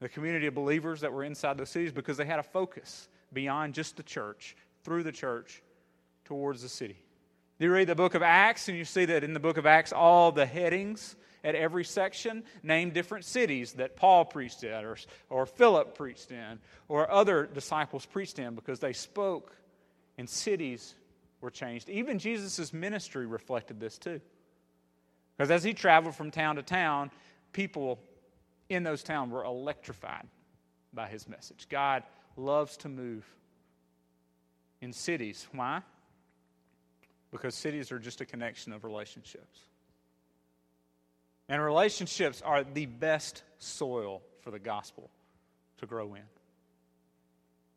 the 0.01 0.10
community 0.10 0.48
of 0.48 0.55
believers 0.55 1.01
that 1.01 1.13
were 1.13 1.24
inside 1.24 1.58
those 1.58 1.70
cities 1.70 1.93
because 1.93 2.17
they 2.17 2.25
had 2.25 2.39
a 2.39 2.43
focus 2.43 3.08
beyond 3.31 3.74
just 3.74 3.96
the 3.96 4.03
church, 4.03 4.58
through 4.84 5.03
the 5.03 5.12
church, 5.12 5.62
towards 6.25 6.63
the 6.63 6.70
city. 6.70 6.98
You 7.60 7.72
read 7.72 7.88
the 7.88 7.96
book 7.96 8.15
of 8.15 8.24
Acts, 8.24 8.67
and 8.67 8.77
you 8.77 8.84
see 8.84 9.05
that 9.05 9.24
in 9.24 9.34
the 9.34 9.39
book 9.39 9.58
of 9.58 9.67
Acts, 9.67 9.93
all 9.93 10.31
the 10.31 10.48
headings 10.48 11.15
at 11.43 11.53
every 11.53 11.84
section 11.84 12.43
name 12.63 12.89
different 12.89 13.25
cities 13.25 13.74
that 13.74 13.96
Paul 13.96 14.25
preached 14.25 14.63
at, 14.63 14.84
or, 14.84 14.98
or 15.29 15.46
Philip 15.46 15.96
preached 15.96 16.31
in, 16.31 16.60
or 16.88 17.10
other 17.10 17.46
disciples 17.46 18.05
preached 18.05 18.39
in 18.39 18.55
because 18.55 18.79
they 18.79 18.93
spoke 18.93 19.55
and 20.17 20.27
cities 20.27 20.96
were 21.41 21.51
changed. 21.51 21.89
Even 21.89 22.17
Jesus' 22.17 22.74
ministry 22.74 23.27
reflected 23.27 23.79
this 23.79 24.00
too. 24.00 24.20
Because 25.38 25.51
as 25.51 25.63
he 25.63 25.74
traveled 25.74 26.15
from 26.15 26.31
town 26.31 26.55
to 26.55 26.63
town, 26.63 27.12
people 27.53 28.00
in 28.72 28.84
those 28.84 29.04
towns 29.04 29.32
were 29.32 29.44
electrified 29.44 30.28
by 30.94 31.08
his 31.08 31.28
message. 31.28 31.68
God 31.70 32.04
loves 32.36 32.78
to 32.78 32.90
move 32.90 33.25
in 34.82 34.94
cities. 34.94 35.48
Why? 35.51 35.82
Because 37.32 37.56
cities 37.56 37.92
are 37.92 38.00
just 38.00 38.22
a 38.22 38.25
connection 38.25 38.74
of 38.74 38.84
relationships. 38.84 39.60
And 41.48 41.62
relationships 41.62 42.42
are 42.42 42.63
the 42.63 42.86
best 42.86 43.44
soil 43.58 44.22
for 44.42 44.51
the 44.51 44.60
gospel 44.60 45.10
to 45.78 45.86
grow 45.86 46.13
in. 46.16 46.24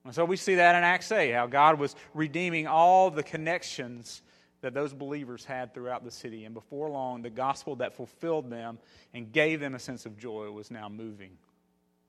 And 0.04 0.14
so 0.14 0.24
we 0.24 0.36
see 0.36 0.56
that 0.56 0.76
in 0.76 0.84
Acts 0.84 1.10
8, 1.10 1.32
how 1.32 1.46
God 1.46 1.78
was 1.78 1.96
redeeming 2.12 2.66
all 2.66 3.10
the 3.10 3.22
connections 3.22 4.22
that 4.64 4.72
those 4.72 4.94
believers 4.94 5.44
had 5.44 5.74
throughout 5.74 6.04
the 6.04 6.10
city. 6.10 6.46
And 6.46 6.54
before 6.54 6.88
long, 6.88 7.20
the 7.20 7.28
gospel 7.28 7.76
that 7.76 7.94
fulfilled 7.94 8.48
them 8.48 8.78
and 9.12 9.30
gave 9.30 9.60
them 9.60 9.74
a 9.74 9.78
sense 9.78 10.06
of 10.06 10.16
joy 10.16 10.50
was 10.50 10.70
now 10.70 10.88
moving 10.88 11.32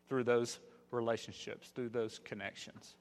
through 0.07 0.23
those 0.23 0.59
relationships, 0.89 1.69
through 1.75 1.89
those 1.89 2.21
connections, 2.23 2.95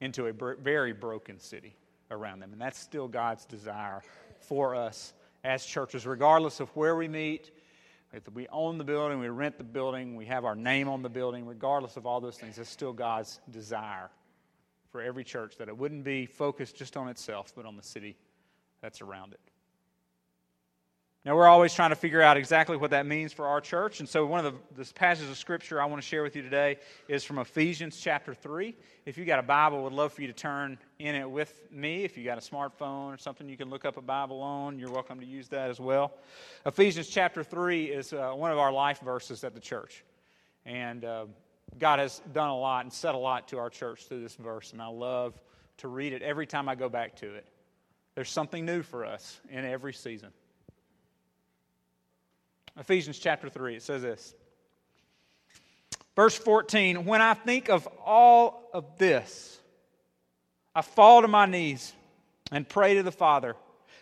into 0.00 0.26
a 0.26 0.32
br- 0.32 0.54
very 0.54 0.92
broken 0.92 1.38
city 1.38 1.76
around 2.10 2.40
them. 2.40 2.50
And 2.52 2.60
that's 2.60 2.80
still 2.80 3.06
God's 3.06 3.44
desire 3.44 4.02
for 4.40 4.74
us 4.74 5.12
as 5.44 5.64
churches, 5.64 6.04
regardless 6.04 6.58
of 6.58 6.68
where 6.70 6.96
we 6.96 7.06
meet. 7.06 7.52
If 8.12 8.28
we 8.34 8.48
own 8.48 8.76
the 8.76 8.84
building, 8.84 9.20
we 9.20 9.28
rent 9.28 9.56
the 9.56 9.62
building, 9.62 10.16
we 10.16 10.26
have 10.26 10.44
our 10.44 10.56
name 10.56 10.88
on 10.88 11.02
the 11.02 11.08
building, 11.08 11.46
regardless 11.46 11.96
of 11.96 12.06
all 12.06 12.20
those 12.20 12.38
things, 12.38 12.58
it's 12.58 12.68
still 12.68 12.92
God's 12.92 13.38
desire 13.52 14.10
for 14.90 15.00
every 15.00 15.22
church 15.22 15.58
that 15.58 15.68
it 15.68 15.78
wouldn't 15.78 16.02
be 16.02 16.26
focused 16.26 16.74
just 16.74 16.96
on 16.96 17.08
itself, 17.08 17.52
but 17.54 17.64
on 17.64 17.76
the 17.76 17.82
city 17.84 18.16
that's 18.82 19.00
around 19.00 19.32
it. 19.32 19.40
Now, 21.24 21.36
we're 21.36 21.46
always 21.46 21.72
trying 21.72 21.90
to 21.90 21.96
figure 21.96 22.20
out 22.20 22.36
exactly 22.36 22.76
what 22.76 22.90
that 22.90 23.06
means 23.06 23.32
for 23.32 23.46
our 23.46 23.60
church. 23.60 24.00
And 24.00 24.08
so, 24.08 24.26
one 24.26 24.44
of 24.44 24.56
the, 24.74 24.92
passages 24.92 25.30
of 25.30 25.38
Scripture 25.38 25.80
I 25.80 25.84
want 25.84 26.02
to 26.02 26.06
share 26.06 26.24
with 26.24 26.34
you 26.34 26.42
today 26.42 26.78
is 27.06 27.22
from 27.22 27.38
Ephesians 27.38 27.96
chapter 27.96 28.34
3. 28.34 28.74
If 29.06 29.16
you 29.16 29.24
got 29.24 29.38
a 29.38 29.42
Bible, 29.44 29.84
would 29.84 29.92
love 29.92 30.12
for 30.12 30.22
you 30.22 30.26
to 30.26 30.32
turn 30.32 30.78
in 30.98 31.14
it 31.14 31.30
with 31.30 31.62
me. 31.70 32.02
If 32.02 32.18
you 32.18 32.24
got 32.24 32.38
a 32.38 32.40
smartphone 32.40 33.14
or 33.14 33.18
something 33.18 33.48
you 33.48 33.56
can 33.56 33.70
look 33.70 33.84
up 33.84 33.96
a 33.98 34.02
Bible 34.02 34.40
on, 34.40 34.80
you're 34.80 34.90
welcome 34.90 35.20
to 35.20 35.26
use 35.26 35.46
that 35.50 35.70
as 35.70 35.78
well. 35.78 36.12
Ephesians 36.66 37.06
chapter 37.06 37.44
3 37.44 37.84
is 37.84 38.12
uh, 38.12 38.32
one 38.32 38.50
of 38.50 38.58
our 38.58 38.72
life 38.72 38.98
verses 38.98 39.44
at 39.44 39.54
the 39.54 39.60
church. 39.60 40.02
And 40.66 41.04
uh, 41.04 41.26
God 41.78 42.00
has 42.00 42.20
done 42.32 42.48
a 42.48 42.58
lot 42.58 42.84
and 42.84 42.92
said 42.92 43.14
a 43.14 43.18
lot 43.18 43.46
to 43.48 43.58
our 43.58 43.70
church 43.70 44.06
through 44.06 44.22
this 44.22 44.34
verse. 44.34 44.72
And 44.72 44.82
I 44.82 44.88
love 44.88 45.40
to 45.78 45.86
read 45.86 46.12
it 46.12 46.22
every 46.22 46.48
time 46.48 46.68
I 46.68 46.74
go 46.74 46.88
back 46.88 47.14
to 47.16 47.32
it. 47.32 47.46
There's 48.14 48.30
something 48.30 48.64
new 48.64 48.82
for 48.82 49.04
us 49.04 49.40
in 49.50 49.64
every 49.64 49.94
season. 49.94 50.30
Ephesians 52.78 53.18
chapter 53.18 53.48
3, 53.48 53.76
it 53.76 53.82
says 53.82 54.02
this. 54.02 54.34
Verse 56.14 56.36
14 56.36 57.04
When 57.04 57.20
I 57.20 57.34
think 57.34 57.68
of 57.68 57.86
all 58.04 58.68
of 58.72 58.98
this, 58.98 59.58
I 60.74 60.82
fall 60.82 61.22
to 61.22 61.28
my 61.28 61.46
knees 61.46 61.92
and 62.50 62.68
pray 62.68 62.94
to 62.94 63.02
the 63.02 63.12
Father, 63.12 63.56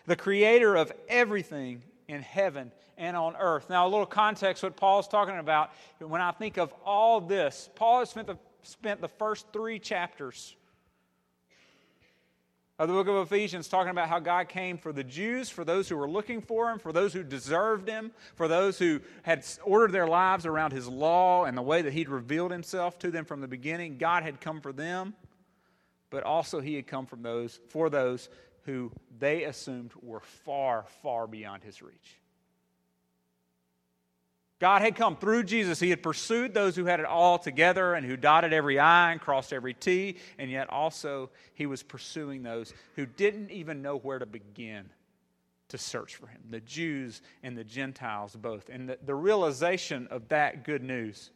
the 0.05 0.15
creator 0.15 0.75
of 0.75 0.91
everything 1.07 1.81
in 2.07 2.21
heaven 2.21 2.71
and 2.97 3.15
on 3.15 3.35
earth. 3.37 3.69
Now, 3.69 3.87
a 3.87 3.89
little 3.89 4.05
context 4.05 4.63
what 4.63 4.75
Paul's 4.75 5.07
talking 5.07 5.37
about. 5.37 5.71
When 5.99 6.21
I 6.21 6.31
think 6.31 6.57
of 6.57 6.73
all 6.85 7.21
this, 7.21 7.69
Paul 7.75 7.99
has 7.99 8.09
spent 8.09 8.27
the, 8.27 8.37
spent 8.63 9.01
the 9.01 9.07
first 9.07 9.47
three 9.51 9.79
chapters 9.79 10.55
of 12.79 12.87
the 12.87 12.93
book 12.93 13.07
of 13.07 13.31
Ephesians 13.31 13.67
talking 13.67 13.91
about 13.91 14.09
how 14.09 14.19
God 14.19 14.49
came 14.49 14.77
for 14.77 14.91
the 14.91 15.03
Jews, 15.03 15.49
for 15.49 15.63
those 15.63 15.87
who 15.87 15.95
were 15.95 16.09
looking 16.09 16.41
for 16.41 16.71
him, 16.71 16.79
for 16.79 16.91
those 16.91 17.13
who 17.13 17.21
deserved 17.21 17.87
him, 17.87 18.11
for 18.35 18.47
those 18.47 18.79
who 18.79 19.01
had 19.23 19.45
ordered 19.63 19.91
their 19.91 20.07
lives 20.07 20.45
around 20.45 20.71
his 20.71 20.87
law 20.87 21.45
and 21.45 21.57
the 21.57 21.61
way 21.61 21.81
that 21.81 21.93
he'd 21.93 22.09
revealed 22.09 22.51
himself 22.51 22.97
to 22.99 23.11
them 23.11 23.25
from 23.25 23.41
the 23.41 23.47
beginning. 23.47 23.97
God 23.97 24.23
had 24.23 24.41
come 24.41 24.61
for 24.61 24.73
them, 24.73 25.13
but 26.09 26.23
also 26.23 26.59
he 26.59 26.75
had 26.75 26.87
come 26.87 27.05
from 27.05 27.21
those 27.21 27.59
for 27.69 27.89
those 27.89 28.29
who 28.63 28.91
they 29.19 29.43
assumed 29.43 29.91
were 30.01 30.19
far, 30.19 30.85
far 31.01 31.27
beyond 31.27 31.63
his 31.63 31.81
reach. 31.81 32.20
God 34.61 34.83
had 34.83 34.95
come 34.95 35.15
through 35.17 35.45
Jesus. 35.45 35.79
He 35.79 35.89
had 35.89 36.03
pursued 36.03 36.53
those 36.53 36.75
who 36.75 36.85
had 36.85 36.99
it 36.99 37.07
all 37.07 37.39
together 37.39 37.95
and 37.95 38.05
who 38.05 38.15
dotted 38.15 38.53
every 38.53 38.77
I 38.77 39.11
and 39.11 39.19
crossed 39.19 39.53
every 39.53 39.73
T, 39.73 40.17
and 40.37 40.51
yet 40.51 40.69
also 40.69 41.31
he 41.55 41.65
was 41.65 41.81
pursuing 41.81 42.43
those 42.43 42.71
who 42.95 43.07
didn't 43.07 43.49
even 43.49 43.81
know 43.81 43.97
where 43.97 44.19
to 44.19 44.27
begin 44.27 44.91
to 45.69 45.79
search 45.79 46.15
for 46.15 46.27
him 46.27 46.41
the 46.51 46.59
Jews 46.59 47.23
and 47.41 47.57
the 47.57 47.63
Gentiles 47.63 48.35
both. 48.35 48.69
And 48.69 48.87
the, 48.87 48.99
the 49.03 49.15
realization 49.15 50.07
of 50.11 50.27
that 50.27 50.63
good 50.63 50.83
news. 50.83 51.31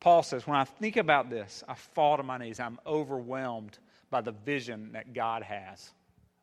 Paul 0.00 0.24
says, 0.24 0.44
When 0.44 0.56
I 0.56 0.64
think 0.64 0.96
about 0.96 1.30
this, 1.30 1.62
I 1.68 1.74
fall 1.74 2.16
to 2.16 2.24
my 2.24 2.36
knees. 2.36 2.58
I'm 2.58 2.80
overwhelmed 2.84 3.78
by 4.10 4.22
the 4.22 4.32
vision 4.32 4.90
that 4.94 5.14
God 5.14 5.44
has 5.44 5.92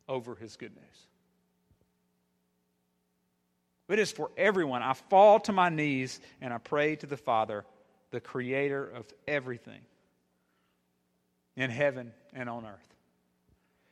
over 0.08 0.34
his 0.34 0.56
good 0.56 0.74
news. 0.74 1.06
It 3.90 3.98
is 3.98 4.12
for 4.12 4.30
everyone. 4.36 4.82
I 4.82 4.92
fall 4.92 5.40
to 5.40 5.52
my 5.52 5.68
knees 5.68 6.20
and 6.40 6.52
I 6.52 6.58
pray 6.58 6.96
to 6.96 7.06
the 7.06 7.16
Father, 7.16 7.64
the 8.10 8.20
creator 8.20 8.84
of 8.84 9.06
everything 9.26 9.80
in 11.56 11.70
heaven 11.70 12.12
and 12.32 12.48
on 12.48 12.64
earth. 12.64 12.90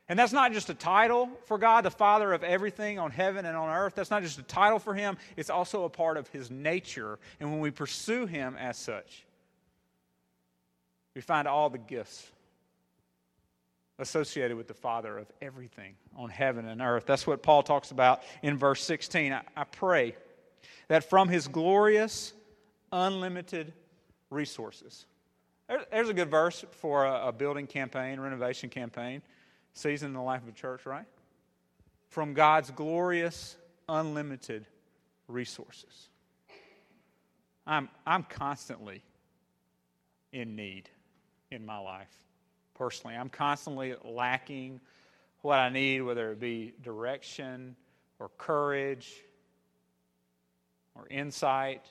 And 0.07 0.17
that's 0.17 0.33
not 0.33 0.53
just 0.53 0.71
a 0.71 0.73
title 0.73 1.29
for 1.45 1.59
God, 1.59 1.85
the 1.85 1.91
Father 1.91 2.33
of 2.33 2.43
everything 2.43 2.97
on 2.97 3.11
heaven 3.11 3.45
and 3.45 3.55
on 3.55 3.69
earth. 3.69 3.93
That's 3.93 4.09
not 4.09 4.23
just 4.23 4.39
a 4.39 4.43
title 4.43 4.79
for 4.79 4.95
Him, 4.95 5.17
it's 5.37 5.51
also 5.51 5.83
a 5.83 5.89
part 5.89 6.17
of 6.17 6.27
His 6.29 6.49
nature. 6.49 7.19
And 7.39 7.51
when 7.51 7.59
we 7.59 7.69
pursue 7.69 8.25
Him 8.25 8.55
as 8.57 8.75
such, 8.75 9.25
we 11.13 11.21
find 11.21 11.47
all 11.47 11.69
the 11.69 11.77
gifts 11.77 12.25
associated 13.99 14.57
with 14.57 14.67
the 14.67 14.73
Father 14.73 15.17
of 15.17 15.27
everything 15.41 15.93
on 16.15 16.29
heaven 16.29 16.65
and 16.65 16.81
earth. 16.81 17.05
That's 17.05 17.27
what 17.27 17.43
Paul 17.43 17.61
talks 17.61 17.91
about 17.91 18.23
in 18.41 18.57
verse 18.57 18.83
16. 18.83 19.33
I, 19.33 19.41
I 19.55 19.65
pray 19.65 20.15
that 20.87 21.09
from 21.09 21.27
his 21.27 21.47
glorious, 21.47 22.33
unlimited 22.91 23.73
resources. 24.29 25.05
There, 25.67 25.85
there's 25.91 26.09
a 26.09 26.13
good 26.13 26.31
verse 26.31 26.65
for 26.71 27.05
a, 27.05 27.27
a 27.27 27.31
building 27.31 27.67
campaign, 27.67 28.19
renovation 28.19 28.69
campaign, 28.69 29.21
season 29.73 30.07
in 30.07 30.13
the 30.13 30.21
life 30.21 30.41
of 30.41 30.47
a 30.47 30.53
church, 30.53 30.85
right? 30.85 31.05
From 32.07 32.33
God's 32.33 32.71
glorious, 32.71 33.57
unlimited 33.87 34.65
resources. 35.27 36.09
I'm, 37.67 37.89
I'm 38.07 38.23
constantly 38.23 39.03
in 40.31 40.55
need 40.55 40.89
in 41.51 41.65
my 41.65 41.77
life 41.77 42.07
personally. 42.79 43.15
I'm 43.15 43.29
constantly 43.29 43.93
lacking 44.03 44.79
what 45.41 45.59
I 45.59 45.69
need, 45.69 46.01
whether 46.01 46.31
it 46.31 46.39
be 46.39 46.73
direction 46.81 47.75
or 48.19 48.29
courage 48.37 49.13
or 50.95 51.05
insight. 51.09 51.85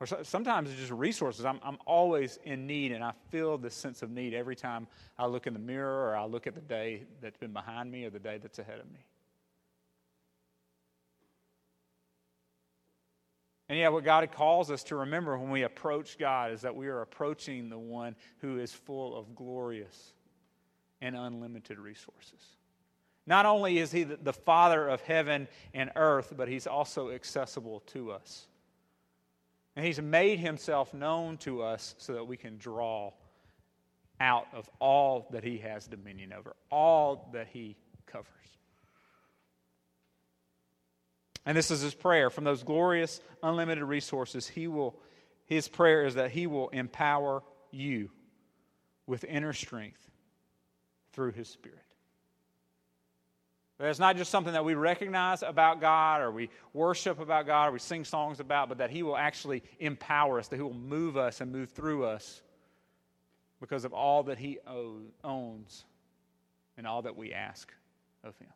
Or 0.00 0.06
sometimes 0.24 0.68
it's 0.70 0.80
just 0.80 0.92
resources. 0.92 1.46
I'm, 1.46 1.60
I'm 1.62 1.78
always 1.86 2.38
in 2.44 2.66
need, 2.66 2.92
and 2.92 3.02
I 3.02 3.12
feel 3.30 3.56
this 3.56 3.74
sense 3.74 4.02
of 4.02 4.10
need 4.10 4.34
every 4.34 4.56
time 4.56 4.88
I 5.18 5.26
look 5.26 5.46
in 5.46 5.54
the 5.54 5.60
mirror 5.60 6.10
or 6.10 6.16
I 6.16 6.26
look 6.26 6.46
at 6.46 6.54
the 6.54 6.60
day 6.60 7.04
that's 7.22 7.38
been 7.38 7.52
behind 7.52 7.90
me 7.90 8.04
or 8.04 8.10
the 8.10 8.18
day 8.18 8.38
that's 8.42 8.58
ahead 8.58 8.80
of 8.80 8.90
me. 8.92 9.04
And 13.68 13.78
yet, 13.78 13.92
what 13.92 14.04
God 14.04 14.30
calls 14.30 14.70
us 14.70 14.84
to 14.84 14.96
remember 14.96 15.36
when 15.36 15.50
we 15.50 15.62
approach 15.62 16.18
God 16.18 16.52
is 16.52 16.60
that 16.60 16.76
we 16.76 16.86
are 16.86 17.00
approaching 17.00 17.68
the 17.68 17.78
one 17.78 18.14
who 18.38 18.58
is 18.58 18.72
full 18.72 19.16
of 19.16 19.34
glorious 19.34 20.12
and 21.00 21.16
unlimited 21.16 21.78
resources. 21.78 22.40
Not 23.26 23.44
only 23.44 23.78
is 23.78 23.90
He 23.90 24.04
the 24.04 24.32
Father 24.32 24.88
of 24.88 25.00
heaven 25.00 25.48
and 25.74 25.90
earth, 25.96 26.32
but 26.36 26.48
He's 26.48 26.68
also 26.68 27.10
accessible 27.10 27.80
to 27.86 28.12
us. 28.12 28.46
And 29.74 29.84
He's 29.84 30.00
made 30.00 30.38
Himself 30.38 30.94
known 30.94 31.36
to 31.38 31.62
us 31.62 31.96
so 31.98 32.12
that 32.14 32.24
we 32.24 32.36
can 32.36 32.58
draw 32.58 33.12
out 34.20 34.46
of 34.54 34.70
all 34.78 35.26
that 35.32 35.42
He 35.42 35.58
has 35.58 35.88
dominion 35.88 36.32
over, 36.32 36.54
all 36.70 37.28
that 37.32 37.48
He 37.48 37.76
covers. 38.06 38.55
And 41.46 41.56
this 41.56 41.70
is 41.70 41.80
his 41.80 41.94
prayer. 41.94 42.28
From 42.28 42.44
those 42.44 42.64
glorious, 42.64 43.20
unlimited 43.42 43.84
resources, 43.84 44.48
he 44.48 44.66
will, 44.66 44.98
his 45.46 45.68
prayer 45.68 46.04
is 46.04 46.16
that 46.16 46.32
he 46.32 46.46
will 46.46 46.68
empower 46.70 47.42
you 47.70 48.10
with 49.06 49.24
inner 49.24 49.52
strength 49.52 50.10
through 51.12 51.32
his 51.32 51.48
Spirit. 51.48 51.78
It's 53.78 53.98
not 53.98 54.16
just 54.16 54.30
something 54.30 54.54
that 54.54 54.64
we 54.64 54.74
recognize 54.74 55.42
about 55.42 55.82
God 55.82 56.22
or 56.22 56.30
we 56.30 56.48
worship 56.72 57.20
about 57.20 57.46
God 57.46 57.68
or 57.68 57.72
we 57.72 57.78
sing 57.78 58.04
songs 58.04 58.40
about, 58.40 58.70
but 58.70 58.78
that 58.78 58.90
He 58.90 59.02
will 59.02 59.16
actually 59.16 59.62
empower 59.78 60.38
us, 60.38 60.48
that 60.48 60.56
He 60.56 60.62
will 60.62 60.72
move 60.72 61.18
us 61.18 61.42
and 61.42 61.52
move 61.52 61.70
through 61.70 62.06
us 62.06 62.40
because 63.60 63.84
of 63.84 63.92
all 63.92 64.22
that 64.24 64.38
He 64.38 64.58
owns 65.22 65.84
and 66.78 66.86
all 66.86 67.02
that 67.02 67.16
we 67.16 67.34
ask 67.34 67.70
of 68.24 68.34
Him. 68.38 68.48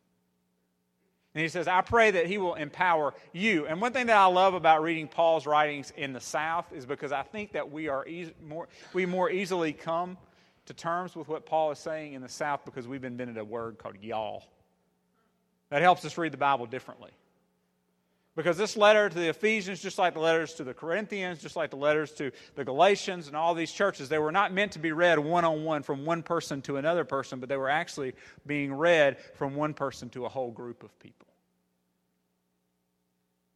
And 1.33 1.41
he 1.41 1.47
says, 1.47 1.67
I 1.67 1.81
pray 1.81 2.11
that 2.11 2.27
he 2.27 2.37
will 2.37 2.55
empower 2.55 3.13
you. 3.31 3.65
And 3.65 3.79
one 3.79 3.93
thing 3.93 4.07
that 4.07 4.17
I 4.17 4.25
love 4.25 4.53
about 4.53 4.83
reading 4.83 5.07
Paul's 5.07 5.45
writings 5.45 5.93
in 5.95 6.11
the 6.11 6.19
South 6.19 6.65
is 6.73 6.85
because 6.85 7.13
I 7.13 7.23
think 7.23 7.53
that 7.53 7.71
we 7.71 7.87
are 7.87 8.05
more, 8.45 8.67
we 8.93 9.05
more 9.05 9.29
easily 9.29 9.71
come 9.71 10.17
to 10.65 10.73
terms 10.73 11.15
with 11.15 11.29
what 11.29 11.45
Paul 11.45 11.71
is 11.71 11.79
saying 11.79 12.13
in 12.13 12.21
the 12.21 12.29
South 12.29 12.65
because 12.65 12.87
we've 12.87 13.05
invented 13.05 13.37
a 13.37 13.45
word 13.45 13.77
called 13.77 13.95
y'all. 14.01 14.43
That 15.69 15.81
helps 15.81 16.03
us 16.03 16.17
read 16.17 16.33
the 16.33 16.37
Bible 16.37 16.65
differently. 16.65 17.11
Because 18.35 18.57
this 18.57 18.77
letter 18.77 19.09
to 19.09 19.15
the 19.15 19.29
Ephesians, 19.29 19.81
just 19.81 19.97
like 19.97 20.13
the 20.13 20.21
letters 20.21 20.53
to 20.53 20.63
the 20.63 20.73
Corinthians, 20.73 21.41
just 21.41 21.57
like 21.57 21.69
the 21.69 21.75
letters 21.75 22.11
to 22.13 22.31
the 22.55 22.63
Galatians 22.63 23.27
and 23.27 23.35
all 23.35 23.53
these 23.53 23.71
churches, 23.71 24.07
they 24.07 24.19
were 24.19 24.31
not 24.31 24.53
meant 24.53 24.71
to 24.73 24.79
be 24.79 24.93
read 24.93 25.19
one 25.19 25.43
on 25.43 25.65
one 25.65 25.83
from 25.83 26.05
one 26.05 26.23
person 26.23 26.61
to 26.61 26.77
another 26.77 27.03
person, 27.03 27.41
but 27.41 27.49
they 27.49 27.57
were 27.57 27.69
actually 27.69 28.13
being 28.47 28.73
read 28.73 29.17
from 29.35 29.55
one 29.55 29.73
person 29.73 30.09
to 30.11 30.25
a 30.25 30.29
whole 30.29 30.51
group 30.51 30.83
of 30.83 30.97
people. 30.99 31.27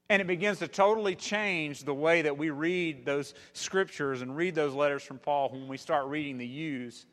And 0.09 0.21
it 0.21 0.27
begins 0.27 0.59
to 0.59 0.67
totally 0.67 1.15
change 1.15 1.83
the 1.83 1.93
way 1.93 2.23
that 2.23 2.37
we 2.37 2.49
read 2.49 3.05
those 3.05 3.33
scriptures 3.53 4.21
and 4.21 4.35
read 4.35 4.55
those 4.55 4.73
letters 4.73 5.03
from 5.03 5.19
Paul 5.19 5.49
when 5.49 5.69
we 5.69 5.77
start 5.77 6.07
reading 6.07 6.37
the 6.37 6.45
yous 6.45 7.05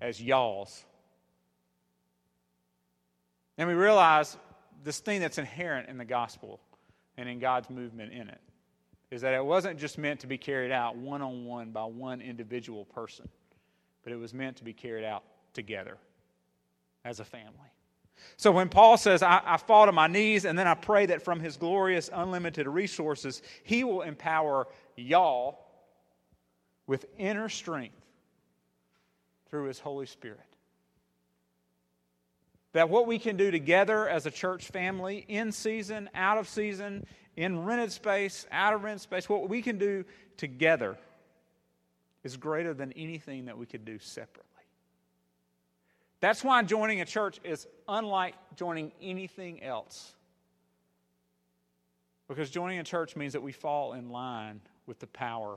as 0.00 0.20
y'alls. 0.20 0.84
And 3.56 3.68
we 3.68 3.74
realize 3.74 4.36
this 4.82 4.98
thing 4.98 5.20
that's 5.20 5.38
inherent 5.38 5.88
in 5.88 5.98
the 5.98 6.04
gospel 6.04 6.60
and 7.16 7.28
in 7.28 7.38
God's 7.38 7.70
movement 7.70 8.12
in 8.12 8.28
it 8.28 8.40
is 9.10 9.20
that 9.22 9.34
it 9.34 9.44
wasn't 9.44 9.78
just 9.78 9.98
meant 9.98 10.20
to 10.20 10.26
be 10.26 10.36
carried 10.36 10.72
out 10.72 10.96
one 10.96 11.22
on 11.22 11.44
one 11.44 11.70
by 11.70 11.84
one 11.84 12.20
individual 12.20 12.84
person, 12.84 13.28
but 14.02 14.12
it 14.12 14.16
was 14.16 14.34
meant 14.34 14.56
to 14.56 14.64
be 14.64 14.72
carried 14.72 15.04
out 15.04 15.22
together 15.54 15.96
as 17.04 17.20
a 17.20 17.24
family. 17.24 17.70
So 18.36 18.50
when 18.50 18.68
Paul 18.68 18.96
says, 18.96 19.22
I, 19.22 19.42
I, 19.44 19.56
fall 19.58 19.86
to 19.86 19.92
my 19.92 20.06
knees 20.06 20.46
and 20.46 20.58
then 20.58 20.66
I 20.66 20.74
pray 20.74 21.06
that 21.06 21.22
from 21.22 21.38
his 21.38 21.56
glorious, 21.56 22.08
unlimited 22.12 22.66
resources, 22.66 23.42
he 23.62 23.84
will 23.84 24.02
empower 24.02 24.68
y'all 24.96 25.66
with 26.86 27.06
inner 27.18 27.48
strength 27.48 27.94
through 29.50 29.64
his 29.64 29.78
Holy 29.78 30.06
Spirit. 30.06 30.40
That 32.76 32.90
what 32.90 33.06
we 33.06 33.18
can 33.18 33.38
do 33.38 33.50
together 33.50 34.06
as 34.06 34.26
a 34.26 34.30
church 34.30 34.66
family, 34.66 35.24
in 35.28 35.50
season, 35.50 36.10
out 36.14 36.36
of 36.36 36.46
season, 36.46 37.06
in 37.34 37.64
rented 37.64 37.90
space, 37.90 38.46
out 38.52 38.74
of 38.74 38.84
rented 38.84 39.00
space, 39.00 39.30
what 39.30 39.48
we 39.48 39.62
can 39.62 39.78
do 39.78 40.04
together 40.36 40.98
is 42.22 42.36
greater 42.36 42.74
than 42.74 42.92
anything 42.92 43.46
that 43.46 43.56
we 43.56 43.64
could 43.64 43.86
do 43.86 43.98
separately. 43.98 44.44
That's 46.20 46.44
why 46.44 46.62
joining 46.64 47.00
a 47.00 47.06
church 47.06 47.40
is 47.44 47.66
unlike 47.88 48.34
joining 48.56 48.92
anything 49.00 49.62
else. 49.62 50.14
Because 52.28 52.50
joining 52.50 52.78
a 52.78 52.84
church 52.84 53.16
means 53.16 53.32
that 53.32 53.42
we 53.42 53.52
fall 53.52 53.94
in 53.94 54.10
line 54.10 54.60
with 54.86 54.98
the 54.98 55.06
power 55.06 55.56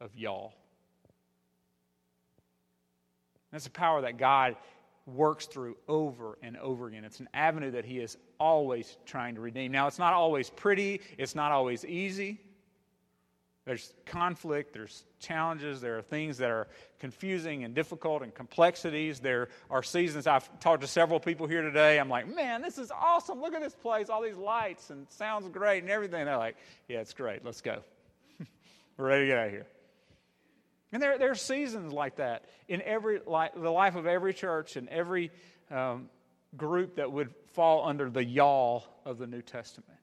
of 0.00 0.16
y'all. 0.16 0.52
That's 3.52 3.68
a 3.68 3.70
power 3.70 4.00
that 4.00 4.18
God 4.18 4.56
works 5.14 5.46
through 5.46 5.76
over 5.88 6.38
and 6.42 6.56
over 6.56 6.88
again. 6.88 7.04
It's 7.04 7.20
an 7.20 7.28
avenue 7.34 7.72
that 7.72 7.84
He 7.84 7.98
is 7.98 8.16
always 8.38 8.96
trying 9.06 9.34
to 9.34 9.40
redeem. 9.40 9.72
Now, 9.72 9.86
it's 9.86 9.98
not 9.98 10.12
always 10.12 10.50
pretty, 10.50 11.00
it's 11.18 11.34
not 11.34 11.52
always 11.52 11.84
easy. 11.84 12.40
There's 13.66 13.92
conflict, 14.06 14.72
there's 14.72 15.04
challenges, 15.20 15.80
there 15.80 15.98
are 15.98 16.02
things 16.02 16.38
that 16.38 16.50
are 16.50 16.66
confusing 16.98 17.62
and 17.62 17.74
difficult 17.74 18.22
and 18.22 18.34
complexities. 18.34 19.20
There 19.20 19.48
are 19.70 19.82
seasons. 19.82 20.26
I've 20.26 20.58
talked 20.60 20.80
to 20.80 20.88
several 20.88 21.20
people 21.20 21.46
here 21.46 21.62
today. 21.62 22.00
I'm 22.00 22.08
like, 22.08 22.26
man, 22.26 22.62
this 22.62 22.78
is 22.78 22.90
awesome. 22.90 23.40
Look 23.40 23.54
at 23.54 23.60
this 23.60 23.74
place, 23.74 24.08
all 24.08 24.22
these 24.22 24.36
lights, 24.36 24.90
and 24.90 25.06
sounds 25.10 25.46
great 25.48 25.82
and 25.82 25.90
everything. 25.90 26.24
They're 26.24 26.38
like, 26.38 26.56
yeah, 26.88 27.00
it's 27.00 27.12
great. 27.12 27.44
Let's 27.44 27.60
go. 27.60 27.82
We're 28.96 29.06
ready 29.06 29.24
to 29.24 29.26
get 29.28 29.38
out 29.38 29.46
of 29.46 29.52
here. 29.52 29.66
And 30.92 31.00
there, 31.00 31.18
there 31.18 31.30
are 31.30 31.36
seasons 31.36 31.92
like 31.92 32.16
that 32.16 32.44
in 32.68 32.82
every 32.82 33.20
like, 33.24 33.54
the 33.54 33.70
life 33.70 33.94
of 33.94 34.06
every 34.06 34.34
church 34.34 34.76
and 34.76 34.88
every 34.88 35.30
um, 35.70 36.08
group 36.56 36.96
that 36.96 37.10
would 37.10 37.30
fall 37.52 37.86
under 37.86 38.10
the 38.10 38.24
y'all 38.24 38.84
of 39.04 39.18
the 39.18 39.26
New 39.26 39.42
Testament. 39.42 39.98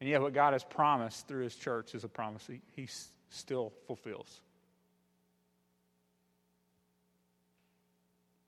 And 0.00 0.08
yet, 0.08 0.20
what 0.20 0.34
God 0.34 0.52
has 0.52 0.62
promised 0.62 1.26
through 1.26 1.44
His 1.44 1.56
church 1.56 1.94
is 1.94 2.04
a 2.04 2.08
promise 2.08 2.46
He, 2.46 2.60
he 2.74 2.88
still 3.30 3.72
fulfills. 3.86 4.40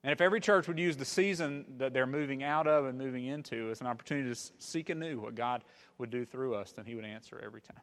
And 0.04 0.12
if 0.12 0.20
every 0.20 0.40
church 0.40 0.68
would 0.68 0.78
use 0.78 0.96
the 0.96 1.04
season 1.04 1.64
that 1.78 1.92
they're 1.92 2.06
moving 2.06 2.44
out 2.44 2.68
of 2.68 2.86
and 2.86 2.96
moving 2.96 3.26
into 3.26 3.70
as 3.70 3.80
an 3.80 3.88
opportunity 3.88 4.32
to 4.32 4.40
seek 4.58 4.90
anew 4.90 5.18
what 5.18 5.34
God 5.34 5.64
would 5.98 6.10
do 6.10 6.24
through 6.24 6.54
us, 6.54 6.70
then 6.72 6.84
He 6.84 6.94
would 6.94 7.04
answer 7.04 7.40
every 7.44 7.60
time. 7.60 7.80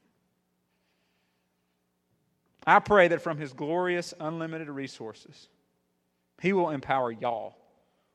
I 2.66 2.80
pray 2.80 3.08
that 3.10 3.22
from 3.22 3.38
His 3.38 3.54
glorious, 3.54 4.14
unlimited 4.20 4.70
resources, 4.70 5.50
He 6.42 6.54
will 6.54 6.70
empower 6.70 7.12
y'all 7.12 7.56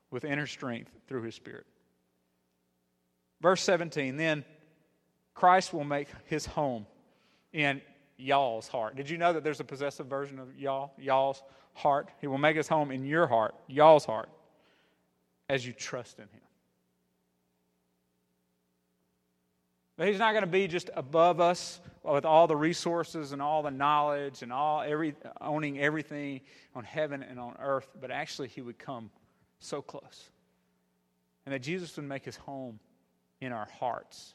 with 0.09 0.25
inner 0.25 0.47
strength 0.47 0.91
through 1.07 1.23
His 1.23 1.35
Spirit. 1.35 1.65
Verse 3.41 3.63
17, 3.63 4.17
then 4.17 4.45
Christ 5.33 5.73
will 5.73 5.83
make 5.83 6.07
his 6.25 6.45
home 6.45 6.85
in 7.53 7.81
y'all's 8.17 8.67
heart. 8.67 8.95
Did 8.95 9.09
you 9.09 9.17
know 9.17 9.33
that 9.33 9.43
there's 9.43 9.59
a 9.59 9.65
possessive 9.65 10.05
version 10.05 10.39
of 10.39 10.55
y'all? 10.57 10.91
Y'all's 10.97 11.41
heart. 11.73 12.09
He 12.19 12.27
will 12.27 12.37
make 12.37 12.55
his 12.55 12.67
home 12.67 12.91
in 12.91 13.05
your 13.05 13.25
heart, 13.25 13.55
y'all's 13.67 14.05
heart, 14.05 14.29
as 15.49 15.65
you 15.65 15.73
trust 15.73 16.19
in 16.19 16.25
him. 16.25 16.41
But 20.01 20.07
he's 20.07 20.17
not 20.17 20.31
going 20.31 20.41
to 20.41 20.49
be 20.49 20.67
just 20.67 20.89
above 20.95 21.39
us 21.39 21.79
with 22.01 22.25
all 22.25 22.47
the 22.47 22.55
resources 22.55 23.33
and 23.33 23.39
all 23.39 23.61
the 23.61 23.69
knowledge 23.69 24.41
and 24.41 24.51
all 24.51 24.81
every 24.81 25.13
owning 25.39 25.79
everything 25.79 26.41
on 26.73 26.83
heaven 26.83 27.21
and 27.21 27.39
on 27.39 27.55
earth, 27.59 27.87
but 28.01 28.09
actually 28.09 28.47
he 28.47 28.63
would 28.63 28.79
come 28.79 29.11
so 29.59 29.79
close. 29.79 30.31
And 31.45 31.53
that 31.53 31.59
Jesus 31.59 31.95
would 31.97 32.07
make 32.07 32.25
his 32.25 32.35
home 32.35 32.79
in 33.41 33.51
our 33.51 33.67
hearts 33.79 34.33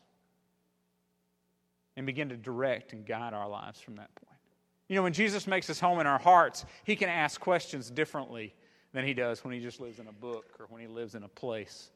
and 1.96 2.06
begin 2.06 2.28
to 2.28 2.36
direct 2.36 2.92
and 2.92 3.04
guide 3.04 3.34
our 3.34 3.48
lives 3.48 3.80
from 3.80 3.96
that 3.96 4.14
point. 4.14 4.38
You 4.86 4.94
know, 4.94 5.02
when 5.02 5.14
Jesus 5.14 5.48
makes 5.48 5.66
his 5.66 5.80
home 5.80 5.98
in 5.98 6.06
our 6.06 6.20
hearts, 6.20 6.64
he 6.84 6.94
can 6.94 7.08
ask 7.08 7.40
questions 7.40 7.90
differently 7.90 8.54
than 8.92 9.04
he 9.04 9.14
does 9.14 9.42
when 9.42 9.52
he 9.52 9.58
just 9.58 9.80
lives 9.80 9.98
in 9.98 10.06
a 10.06 10.12
book 10.12 10.44
or 10.60 10.66
when 10.68 10.80
he 10.80 10.86
lives 10.86 11.16
in 11.16 11.24
a 11.24 11.28
place. 11.28 11.90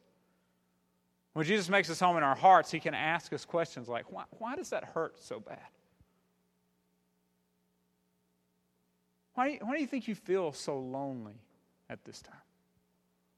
When 1.33 1.45
Jesus 1.45 1.69
makes 1.69 1.87
his 1.87 1.99
home 1.99 2.17
in 2.17 2.23
our 2.23 2.35
hearts, 2.35 2.71
he 2.71 2.79
can 2.79 2.93
ask 2.93 3.31
us 3.31 3.45
questions 3.45 3.87
like, 3.87 4.11
why, 4.11 4.23
why 4.31 4.55
does 4.55 4.69
that 4.71 4.83
hurt 4.83 5.21
so 5.23 5.39
bad? 5.39 5.59
Why 9.33 9.47
do, 9.47 9.53
you, 9.53 9.59
why 9.61 9.75
do 9.75 9.81
you 9.81 9.87
think 9.87 10.07
you 10.07 10.15
feel 10.15 10.51
so 10.51 10.77
lonely 10.77 11.35
at 11.89 12.03
this 12.03 12.21
time? 12.21 12.35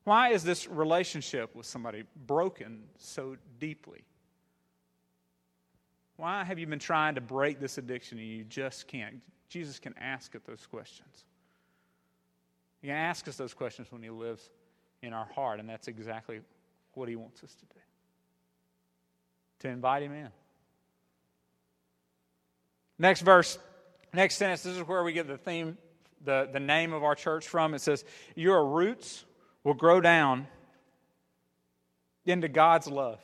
Why 0.06 0.29
is 0.29 0.43
this 0.43 0.67
relationship 0.67 1.56
with 1.56 1.67
somebody 1.67 2.03
broken 2.25 2.84
so 2.97 3.38
deeply? 3.60 4.03
Why 6.17 6.43
have 6.43 6.58
you 6.58 6.65
been 6.67 6.79
trying 6.79 7.15
to 7.15 7.21
break 7.21 7.60
this 7.60 7.77
addiction 7.77 8.17
and 8.17 8.27
you 8.27 8.43
just 8.43 8.88
can't? 8.88 9.21
Jesus 9.49 9.79
can 9.79 9.93
ask 9.99 10.36
us 10.36 10.41
those 10.45 10.65
questions. 10.65 11.25
He 12.82 12.88
can 12.88 12.97
ask 12.97 13.27
us 13.27 13.38
those 13.38 13.53
questions 13.53 13.91
when 13.91 14.01
He 14.01 14.10
lives 14.10 14.49
in 15.03 15.13
our 15.13 15.25
heart, 15.25 15.60
and 15.60 15.69
that's 15.69 15.88
exactly 15.88 16.41
what 16.93 17.08
He 17.08 17.15
wants 17.15 17.43
us 17.43 17.53
to 17.56 17.65
do 17.67 17.83
to 19.63 19.69
invite 19.69 20.04
Him 20.04 20.13
in. 20.13 20.30
Next 22.99 23.21
verse, 23.21 23.58
next 24.13 24.36
sentence, 24.36 24.63
this 24.63 24.78
is 24.78 24.88
where 24.88 25.04
we 25.04 25.13
get 25.13 25.28
the 25.28 25.38
theme, 25.38 25.78
the, 26.23 26.47
the 26.52 26.60
name 26.60 26.93
of 26.93 27.04
our 27.04 27.15
church 27.15 27.47
from. 27.47 27.73
It 27.73 27.80
says, 27.80 28.06
Your 28.36 28.65
roots 28.65 29.26
will 29.63 29.73
grow 29.73 29.99
down 29.99 30.47
into 32.26 32.47
God's 32.47 32.88
love 32.88 33.19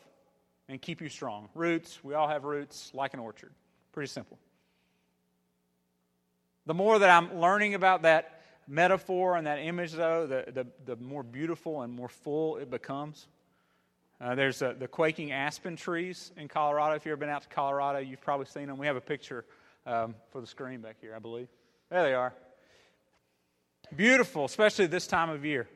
and 0.68 0.82
keep 0.82 1.02
you 1.02 1.10
strong. 1.10 1.50
Roots, 1.54 2.04
we 2.04 2.14
all 2.14 2.28
have 2.28 2.44
roots 2.44 2.92
like 2.94 3.14
an 3.14 3.20
orchard. 3.20 3.52
Pretty 3.92 4.10
simple. 4.10 4.38
The 6.66 6.74
more 6.74 7.00
that 7.00 7.10
I'm 7.10 7.40
learning 7.40 7.74
about 7.74 8.04
that 8.04 8.42
metaphor 8.68 9.36
and 9.36 9.48
that 9.48 9.60
image, 9.60 9.94
though, 9.94 10.28
the, 10.28 10.52
the, 10.52 10.68
the 10.86 10.96
more 11.02 11.24
beautiful 11.24 11.82
and 11.82 11.94
more 11.94 12.10
full 12.10 12.58
it 12.58 12.70
becomes. 12.70 13.28
Uh, 14.22 14.36
there's 14.36 14.62
uh, 14.62 14.74
the 14.78 14.88
quaking 14.88 15.32
aspen 15.32 15.76
trees 15.76 16.32
in 16.36 16.48
Colorado. 16.48 16.96
If 16.96 17.06
you've 17.06 17.14
ever 17.14 17.20
been 17.20 17.30
out 17.30 17.44
to 17.44 17.48
Colorado, 17.48 18.00
you've 18.00 18.22
probably 18.22 18.48
seen 18.48 18.68
them. 18.68 18.78
We 18.78 18.88
have 18.88 18.98
a 18.98 19.02
picture 19.02 19.46
um, 19.86 20.14
for 20.32 20.42
the 20.42 20.48
screen 20.48 20.82
back 20.82 20.98
here, 21.00 21.16
I 21.16 21.20
believe. 21.20 21.48
There 21.90 22.04
they 22.04 22.14
are. 22.14 22.34
Beautiful, 23.96 24.46
especially 24.46 24.88
this 24.88 25.08
time 25.08 25.30
of 25.30 25.46
year. 25.46 25.68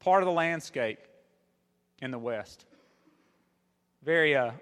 Part 0.00 0.22
of 0.22 0.26
the 0.26 0.32
landscape 0.32 0.98
in 2.00 2.10
the 2.10 2.18
West. 2.18 2.64
Very 4.02 4.34
uh, 4.34 4.52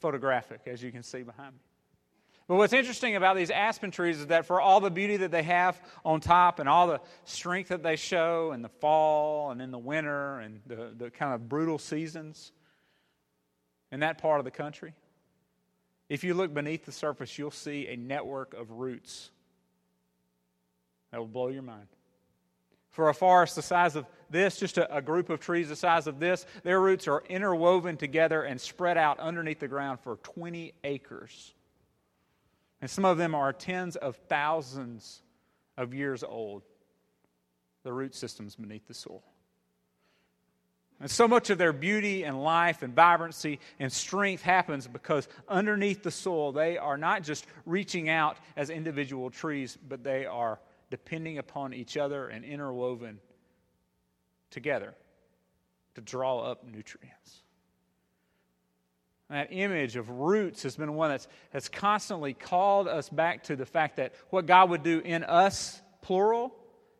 photographic, 0.00 0.62
as 0.66 0.82
you 0.82 0.90
can 0.90 1.02
see 1.02 1.22
behind 1.22 1.52
me. 1.52 1.60
But 2.50 2.56
what's 2.56 2.72
interesting 2.72 3.14
about 3.14 3.36
these 3.36 3.52
aspen 3.52 3.92
trees 3.92 4.18
is 4.18 4.26
that 4.26 4.44
for 4.44 4.60
all 4.60 4.80
the 4.80 4.90
beauty 4.90 5.18
that 5.18 5.30
they 5.30 5.44
have 5.44 5.80
on 6.04 6.20
top 6.20 6.58
and 6.58 6.68
all 6.68 6.88
the 6.88 7.00
strength 7.22 7.68
that 7.68 7.84
they 7.84 7.94
show 7.94 8.50
in 8.50 8.60
the 8.60 8.68
fall 8.68 9.52
and 9.52 9.62
in 9.62 9.70
the 9.70 9.78
winter 9.78 10.40
and 10.40 10.60
the, 10.66 10.92
the 10.98 11.10
kind 11.12 11.32
of 11.32 11.48
brutal 11.48 11.78
seasons 11.78 12.50
in 13.92 14.00
that 14.00 14.18
part 14.18 14.40
of 14.40 14.44
the 14.44 14.50
country, 14.50 14.94
if 16.08 16.24
you 16.24 16.34
look 16.34 16.52
beneath 16.52 16.84
the 16.84 16.90
surface, 16.90 17.38
you'll 17.38 17.52
see 17.52 17.86
a 17.86 17.96
network 17.96 18.52
of 18.54 18.72
roots 18.72 19.30
that 21.12 21.18
will 21.18 21.28
blow 21.28 21.50
your 21.50 21.62
mind. 21.62 21.86
For 22.88 23.10
a 23.10 23.14
forest 23.14 23.54
the 23.54 23.62
size 23.62 23.94
of 23.94 24.06
this, 24.28 24.58
just 24.58 24.76
a, 24.76 24.92
a, 24.92 25.00
group 25.00 25.30
of 25.30 25.38
trees 25.38 25.68
the 25.68 25.76
size 25.76 26.08
of 26.08 26.18
this, 26.18 26.46
their 26.64 26.80
roots 26.80 27.06
are 27.06 27.22
interwoven 27.28 27.96
together 27.96 28.42
and 28.42 28.60
spread 28.60 28.98
out 28.98 29.20
underneath 29.20 29.60
the 29.60 29.68
ground 29.68 30.00
for 30.00 30.16
20 30.16 30.74
acres. 30.82 31.54
And 32.80 32.90
some 32.90 33.04
of 33.04 33.18
them 33.18 33.34
are 33.34 33.52
tens 33.52 33.96
of 33.96 34.16
thousands 34.28 35.22
of 35.76 35.94
years 35.94 36.22
old, 36.22 36.62
the 37.82 37.92
root 37.92 38.14
systems 38.14 38.56
beneath 38.56 38.86
the 38.86 38.94
soil. 38.94 39.22
And 41.00 41.10
so 41.10 41.26
much 41.26 41.48
of 41.48 41.56
their 41.56 41.72
beauty 41.72 42.24
and 42.24 42.42
life 42.42 42.82
and 42.82 42.94
vibrancy 42.94 43.58
and 43.78 43.90
strength 43.90 44.42
happens 44.42 44.86
because 44.86 45.28
underneath 45.48 46.02
the 46.02 46.10
soil, 46.10 46.52
they 46.52 46.76
are 46.76 46.98
not 46.98 47.22
just 47.22 47.46
reaching 47.64 48.10
out 48.10 48.36
as 48.54 48.68
individual 48.68 49.30
trees, 49.30 49.78
but 49.88 50.04
they 50.04 50.26
are 50.26 50.60
depending 50.90 51.38
upon 51.38 51.72
each 51.72 51.96
other 51.96 52.28
and 52.28 52.44
interwoven 52.44 53.18
together 54.50 54.94
to 55.94 56.02
draw 56.02 56.40
up 56.40 56.64
nutrients. 56.66 57.42
That 59.30 59.48
image 59.52 59.94
of 59.94 60.10
roots 60.10 60.64
has 60.64 60.74
been 60.76 60.94
one 60.94 61.10
that's, 61.10 61.28
has 61.52 61.68
constantly 61.68 62.34
called 62.34 62.88
us 62.88 63.08
back 63.08 63.44
to 63.44 63.54
the 63.54 63.64
fact 63.64 63.96
that 63.96 64.12
what 64.30 64.46
God 64.46 64.70
would 64.70 64.82
do 64.82 64.98
in 64.98 65.22
us, 65.22 65.80
plural, 66.02 66.52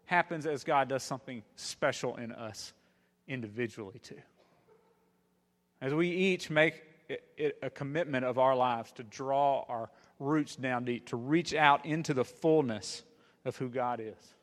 happens 0.05 0.47
as 0.47 0.63
God 0.63 0.89
does 0.89 1.03
something 1.03 1.43
special 1.57 2.17
in 2.17 2.31
us 2.31 2.73
individually 3.27 3.99
too. 4.01 4.21
As 5.81 5.93
we 5.93 6.09
each 6.11 6.51
make 6.51 6.83
it, 7.09 7.25
it 7.37 7.59
a 7.63 7.71
commitment 7.71 8.25
of 8.25 8.39
our 8.39 8.55
lives 8.55 8.93
to 8.93 9.03
draw 9.03 9.65
our 9.69 9.91
roots 10.21 10.55
down 10.55 10.85
deep, 10.85 11.09
to 11.09 11.17
reach 11.17 11.53
out 11.53 11.85
into 11.85 12.15
the 12.15 12.25
fullness 12.25 13.03
of 13.45 13.57
who 13.57 13.69
God 13.69 13.99
is 13.99 14.35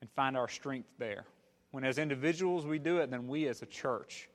and 0.00 0.08
find 0.12 0.36
our 0.36 0.48
strength 0.48 0.88
there. 0.98 1.24
When 1.72 1.82
as 1.82 1.98
individuals 1.98 2.64
we 2.64 2.78
do 2.78 2.98
it, 2.98 3.10
then 3.10 3.26
we 3.26 3.48
as 3.48 3.62
a 3.62 3.66
church 3.66 4.28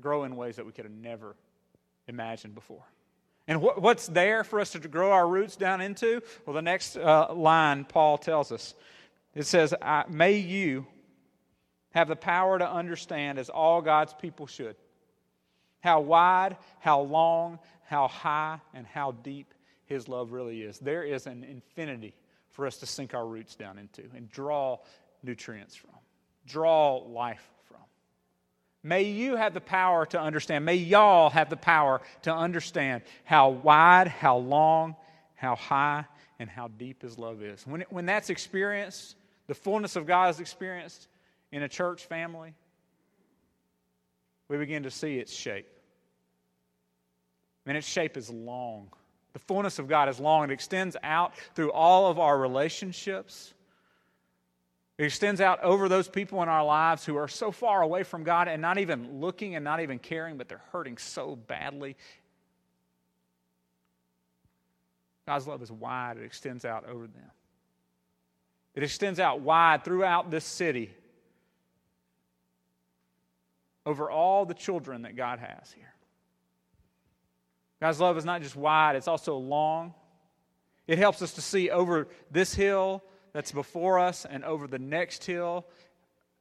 grow 0.00 0.24
in 0.24 0.36
ways 0.36 0.56
that 0.56 0.66
we 0.66 0.72
could 0.72 0.84
have 0.84 0.94
never 0.94 1.36
imagined 2.08 2.54
before. 2.54 2.84
And 3.48 3.62
what, 3.62 3.80
what's 3.80 4.06
there 4.08 4.44
for 4.44 4.60
us 4.60 4.70
to 4.70 4.80
grow 4.80 5.12
our 5.12 5.26
roots 5.26 5.56
down 5.56 5.80
into? 5.80 6.20
Well, 6.44 6.54
the 6.54 6.62
next 6.62 6.96
uh, 6.96 7.32
line 7.32 7.84
Paul 7.84 8.18
tells 8.18 8.50
us 8.50 8.74
it 9.34 9.46
says, 9.46 9.74
May 10.08 10.38
you 10.38 10.86
have 11.90 12.08
the 12.08 12.16
power 12.16 12.58
to 12.58 12.68
understand, 12.68 13.38
as 13.38 13.48
all 13.48 13.80
God's 13.82 14.14
people 14.14 14.46
should, 14.46 14.76
how 15.80 16.00
wide, 16.00 16.56
how 16.80 17.00
long, 17.00 17.58
how 17.84 18.08
high, 18.08 18.60
and 18.74 18.86
how 18.86 19.12
deep 19.12 19.54
His 19.84 20.08
love 20.08 20.32
really 20.32 20.62
is. 20.62 20.78
There 20.78 21.04
is 21.04 21.26
an 21.26 21.44
infinity 21.44 22.14
for 22.50 22.66
us 22.66 22.78
to 22.78 22.86
sink 22.86 23.14
our 23.14 23.26
roots 23.26 23.54
down 23.54 23.78
into 23.78 24.02
and 24.14 24.30
draw 24.30 24.78
nutrients 25.22 25.76
from, 25.76 25.90
draw 26.46 26.96
life. 26.96 27.46
May 28.86 29.02
you 29.02 29.34
have 29.34 29.52
the 29.52 29.60
power 29.60 30.06
to 30.06 30.20
understand, 30.20 30.64
may 30.64 30.76
y'all 30.76 31.28
have 31.30 31.50
the 31.50 31.56
power 31.56 32.00
to 32.22 32.32
understand 32.32 33.02
how 33.24 33.48
wide, 33.48 34.06
how 34.06 34.36
long, 34.36 34.94
how 35.34 35.56
high, 35.56 36.04
and 36.38 36.48
how 36.48 36.68
deep 36.68 37.02
His 37.02 37.18
love 37.18 37.42
is. 37.42 37.66
When, 37.66 37.84
when 37.90 38.06
that's 38.06 38.30
experienced, 38.30 39.16
the 39.48 39.56
fullness 39.56 39.96
of 39.96 40.06
God 40.06 40.30
is 40.30 40.38
experienced, 40.38 41.08
in 41.50 41.64
a 41.64 41.68
church 41.68 42.06
family, 42.06 42.54
we 44.46 44.56
begin 44.56 44.84
to 44.84 44.90
see 44.92 45.18
its 45.18 45.34
shape. 45.34 45.66
And 47.66 47.76
its 47.76 47.88
shape 47.88 48.16
is 48.16 48.30
long. 48.30 48.90
The 49.32 49.40
fullness 49.40 49.80
of 49.80 49.88
God 49.88 50.08
is 50.08 50.20
long. 50.20 50.44
It 50.44 50.52
extends 50.52 50.96
out 51.02 51.32
through 51.56 51.72
all 51.72 52.08
of 52.08 52.20
our 52.20 52.38
relationships. 52.38 53.52
It 54.98 55.04
extends 55.04 55.40
out 55.42 55.62
over 55.62 55.88
those 55.88 56.08
people 56.08 56.42
in 56.42 56.48
our 56.48 56.64
lives 56.64 57.04
who 57.04 57.16
are 57.16 57.28
so 57.28 57.50
far 57.50 57.82
away 57.82 58.02
from 58.02 58.24
God 58.24 58.48
and 58.48 58.62
not 58.62 58.78
even 58.78 59.20
looking 59.20 59.54
and 59.54 59.62
not 59.62 59.80
even 59.80 59.98
caring, 59.98 60.38
but 60.38 60.48
they're 60.48 60.62
hurting 60.72 60.96
so 60.96 61.36
badly. 61.36 61.96
God's 65.26 65.46
love 65.46 65.62
is 65.62 65.70
wide, 65.70 66.16
it 66.16 66.24
extends 66.24 66.64
out 66.64 66.88
over 66.88 67.06
them. 67.06 67.30
It 68.74 68.82
extends 68.82 69.20
out 69.20 69.40
wide 69.40 69.84
throughout 69.84 70.30
this 70.30 70.44
city 70.44 70.94
over 73.84 74.10
all 74.10 74.46
the 74.46 74.54
children 74.54 75.02
that 75.02 75.16
God 75.16 75.38
has 75.38 75.72
here. 75.72 75.92
God's 77.80 78.00
love 78.00 78.16
is 78.16 78.24
not 78.24 78.42
just 78.42 78.56
wide, 78.56 78.96
it's 78.96 79.08
also 79.08 79.36
long. 79.36 79.94
It 80.86 80.98
helps 80.98 81.20
us 81.20 81.32
to 81.34 81.42
see 81.42 81.70
over 81.70 82.08
this 82.30 82.54
hill 82.54 83.02
that's 83.36 83.52
before 83.52 83.98
us 83.98 84.24
and 84.24 84.42
over 84.46 84.66
the 84.66 84.78
next 84.78 85.22
hill 85.22 85.66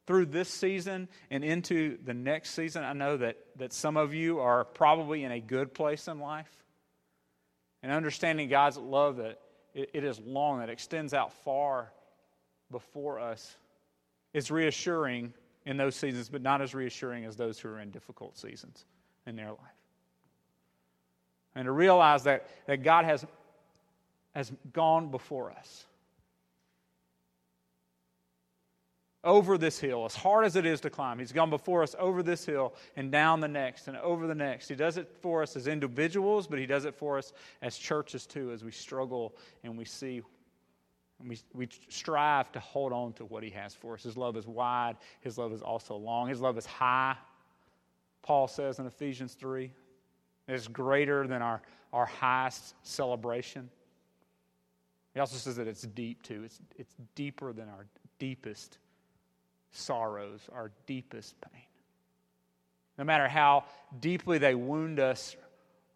through 0.08 0.28
this 0.28 0.48
season 0.48 1.10
and 1.30 1.44
into 1.44 1.98
the 2.06 2.14
next 2.14 2.52
season. 2.52 2.86
I 2.86 2.94
know 2.94 3.18
that, 3.18 3.36
that 3.58 3.74
some 3.74 3.98
of 3.98 4.14
you 4.14 4.40
are 4.40 4.64
probably 4.64 5.26
in 5.26 5.32
a 5.34 5.42
good 5.42 5.74
place 5.74 6.08
in 6.08 6.20
life. 6.20 6.50
And 7.84 7.92
understanding 7.92 8.48
God's 8.48 8.78
love 8.78 9.18
that 9.18 9.42
it, 9.74 9.90
it 9.94 10.04
is 10.06 10.22
long, 10.22 10.60
that 10.60 10.70
extends 10.70 11.14
out 11.14 11.34
far 11.44 11.92
before 12.72 13.20
us, 13.20 13.58
is 14.34 14.50
reassuring 14.50 15.34
in 15.66 15.76
those 15.76 15.98
seasons, 15.98 16.30
but 16.30 16.42
not 16.42 16.62
as 16.62 16.74
reassuring 16.74 17.26
as 17.26 17.36
those 17.36 17.60
who 17.60 17.68
are 17.68 17.82
in 17.82 17.92
difficult 17.92 18.38
seasons 18.38 18.86
in 19.28 19.36
their 19.36 19.50
life. 19.50 19.60
And 21.56 21.66
to 21.66 21.74
realize 21.74 22.24
that, 22.24 22.48
that 22.68 22.84
God 22.84 23.04
has, 23.04 23.26
has 24.34 24.50
gone 24.72 25.12
before 25.12 25.52
us 25.52 25.86
over 29.26 29.58
this 29.58 29.80
hill, 29.80 30.06
as 30.06 30.16
hard 30.16 30.46
as 30.46 30.56
it 30.56 30.66
is 30.66 30.80
to 30.82 30.90
climb. 30.90 31.20
He's 31.20 31.32
gone 31.32 31.50
before 31.50 31.84
us 31.84 31.96
over 32.00 32.24
this 32.24 32.46
hill 32.46 32.76
and 32.96 33.12
down 33.12 33.42
the 33.42 33.48
next 33.48 33.88
and 33.88 33.98
over 33.98 34.28
the 34.28 34.36
next. 34.36 34.70
He 34.70 34.76
does 34.76 34.98
it 34.98 35.10
for 35.22 35.42
us 35.42 35.56
as 35.56 35.68
individuals, 35.68 36.48
but 36.48 36.60
He 36.60 36.68
does 36.68 36.86
it 36.86 36.96
for 36.96 37.18
us 37.18 37.34
as 37.62 37.78
churches 37.78 38.26
too, 38.26 38.52
as 38.52 38.64
we 38.64 38.72
struggle 38.72 39.36
and 39.64 39.78
we 39.78 39.84
see 39.84 40.22
and 41.20 41.30
we, 41.30 41.40
we 41.54 41.70
strive 41.88 42.52
to 42.52 42.60
hold 42.60 42.92
on 42.92 43.14
to 43.14 43.26
what 43.26 43.42
He 43.42 43.50
has 43.50 43.74
for 43.74 43.96
us. 43.96 44.04
His 44.04 44.18
love 44.18 44.38
is 44.38 44.48
wide, 44.48 44.98
His 45.22 45.38
love 45.38 45.52
is 45.52 45.62
also 45.62 45.96
long, 45.96 46.30
His 46.30 46.40
love 46.40 46.58
is 46.58 46.66
high. 46.66 47.16
Paul 48.22 48.48
says 48.48 48.80
in 48.80 48.86
Ephesians 48.86 49.34
3 49.34 49.72
it's 50.48 50.68
greater 50.68 51.26
than 51.26 51.42
our, 51.42 51.62
our 51.92 52.06
highest 52.06 52.76
celebration. 52.84 53.70
He 55.14 55.20
also 55.20 55.38
says 55.38 55.56
that 55.56 55.68
it's 55.68 55.84
deep 55.84 56.22
too. 56.22 56.44
It's, 56.44 56.60
it's 56.78 56.96
deeper 57.16 57.54
than 57.54 57.70
our 57.70 57.88
deepest 58.20 58.78
sorrows, 59.76 60.42
our 60.54 60.72
deepest 60.86 61.36
pain. 61.42 61.62
No 62.98 63.04
matter 63.04 63.28
how 63.28 63.66
deeply 64.00 64.38
they 64.38 64.56
wound 64.56 65.00
us 65.00 65.36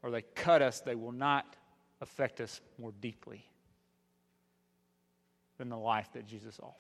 or 0.04 0.12
they 0.12 0.22
cut 0.22 0.62
us, 0.62 0.82
they 0.82 0.96
will 0.96 1.12
not 1.12 1.56
affect 2.02 2.42
us 2.42 2.62
more 2.78 2.94
deeply 3.02 3.46
than 5.58 5.70
the 5.70 5.78
life 5.78 6.10
that 6.14 6.26
Jesus 6.26 6.60
offers. 6.62 6.76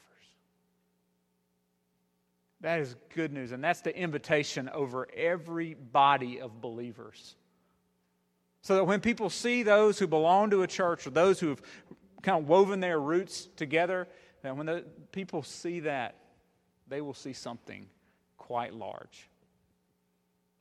That 2.62 2.80
is 2.80 2.96
good 3.16 3.32
news, 3.32 3.52
and 3.54 3.64
that's 3.64 3.82
the 3.82 3.96
invitation 3.96 4.70
over 4.74 5.08
every 5.16 5.76
body 5.76 6.42
of 6.42 6.60
believers. 6.60 7.36
So 8.62 8.76
that 8.76 8.84
when 8.84 9.00
people 9.00 9.30
see 9.30 9.64
those 9.64 9.98
who 9.98 10.08
belong 10.08 10.50
to 10.50 10.64
a 10.64 10.68
church 10.68 11.08
or 11.08 11.12
those 11.12 11.40
who 11.40 11.50
have 11.50 11.62
kind 12.22 12.42
of 12.42 12.50
woven 12.50 12.82
their 12.82 13.00
roots 13.00 13.48
together, 13.56 14.08
that 14.42 14.56
when 14.58 14.66
the 14.66 14.84
people 15.14 15.42
see 15.42 15.82
that, 15.82 16.16
they 16.90 17.02
will 17.02 17.14
see 17.14 17.34
something 17.34 17.86
quite 18.38 18.74
large. 18.74 19.30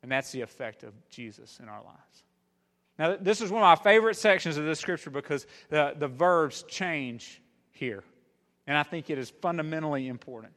And 0.02 0.12
that's 0.12 0.30
the 0.30 0.42
effect 0.42 0.84
of 0.84 0.92
Jesus 1.10 1.58
in 1.60 1.68
our 1.68 1.82
lives. 1.82 2.22
Now, 2.98 3.16
this 3.20 3.40
is 3.40 3.50
one 3.50 3.62
of 3.62 3.78
my 3.78 3.82
favorite 3.82 4.16
sections 4.16 4.56
of 4.56 4.64
this 4.64 4.80
scripture 4.80 5.10
because 5.10 5.46
the, 5.70 5.94
the 5.96 6.08
verbs 6.08 6.64
change 6.68 7.40
here. 7.70 8.02
And 8.66 8.76
I 8.76 8.82
think 8.82 9.08
it 9.08 9.18
is 9.18 9.30
fundamentally 9.30 10.08
important. 10.08 10.52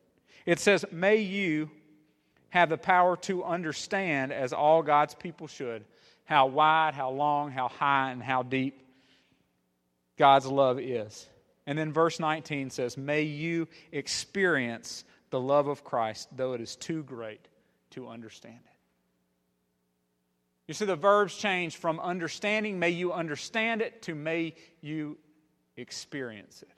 It 0.46 0.60
says, 0.60 0.86
May 0.92 1.18
you 1.18 1.70
have 2.50 2.70
the 2.70 2.78
power 2.78 3.16
to 3.16 3.44
understand, 3.44 4.34
as 4.34 4.54
all 4.54 4.84
God's 4.84 5.16
people 5.16 5.48
should, 5.48 5.86
how 6.26 6.48
wide, 6.48 6.94
how 6.94 7.12
long, 7.12 7.52
how 7.52 7.68
high, 7.68 8.12
and 8.12 8.22
how 8.22 8.44
deep 8.44 8.86
God's 10.18 10.46
love 10.46 10.80
is. 10.80 11.28
And 11.66 11.78
then 11.78 11.94
verse 11.94 12.20
19 12.20 12.70
says, 12.72 12.98
May 12.98 13.24
you 13.24 13.68
experience 13.92 15.04
the 15.32 15.40
love 15.40 15.68
of 15.68 15.84
Christ, 15.84 16.30
though 16.36 16.54
it 16.54 16.62
is 16.62 16.76
too 16.76 17.04
great 17.04 17.48
to 17.92 18.08
understand 18.08 18.60
it. 18.64 18.72
You 20.68 20.74
see, 20.74 20.86
the 20.86 20.96
verbs 20.96 21.36
change 21.36 21.78
from 21.78 22.00
understanding, 22.00 22.80
may 22.80 22.92
you 22.92 23.12
understand 23.12 23.82
it, 23.82 24.04
to 24.04 24.16
may 24.16 24.54
you 24.82 25.18
experience 25.76 26.62
it. 26.62 26.70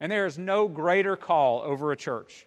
And 0.00 0.10
there 0.10 0.26
is 0.26 0.38
no 0.38 0.68
greater 0.68 1.16
call 1.16 1.62
over 1.62 1.92
a 1.92 1.96
church 1.96 2.46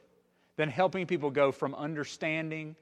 than 0.57 0.69
helping 0.69 1.05
people 1.05 1.31
go 1.31 1.51
from 1.51 1.73
understanding 1.73 2.75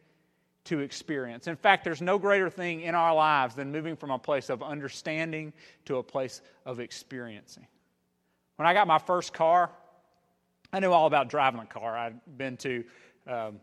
to 0.65 0.79
experience. 0.79 1.47
In 1.47 1.55
fact, 1.55 1.83
there's 1.83 2.01
no 2.01 2.17
greater 2.17 2.49
thing 2.49 2.81
in 2.81 2.95
our 2.95 3.13
lives 3.13 3.55
than 3.55 3.71
moving 3.71 3.95
from 3.95 4.11
a 4.11 4.19
place 4.19 4.49
of 4.49 4.61
understanding 4.61 5.53
to 5.85 5.97
a 5.97 6.03
place 6.03 6.41
of 6.65 6.79
experiencing. 6.79 7.67
When 8.57 8.67
I 8.67 8.73
got 8.73 8.87
my 8.87 8.97
first 8.97 9.33
car, 9.33 9.69
I 10.71 10.79
knew 10.79 10.91
all 10.91 11.07
about 11.07 11.29
driving 11.29 11.59
a 11.59 11.65
car. 11.65 11.97
I'd 11.97 12.19
been 12.37 12.57
to 12.57 12.83
um, 13.27 13.59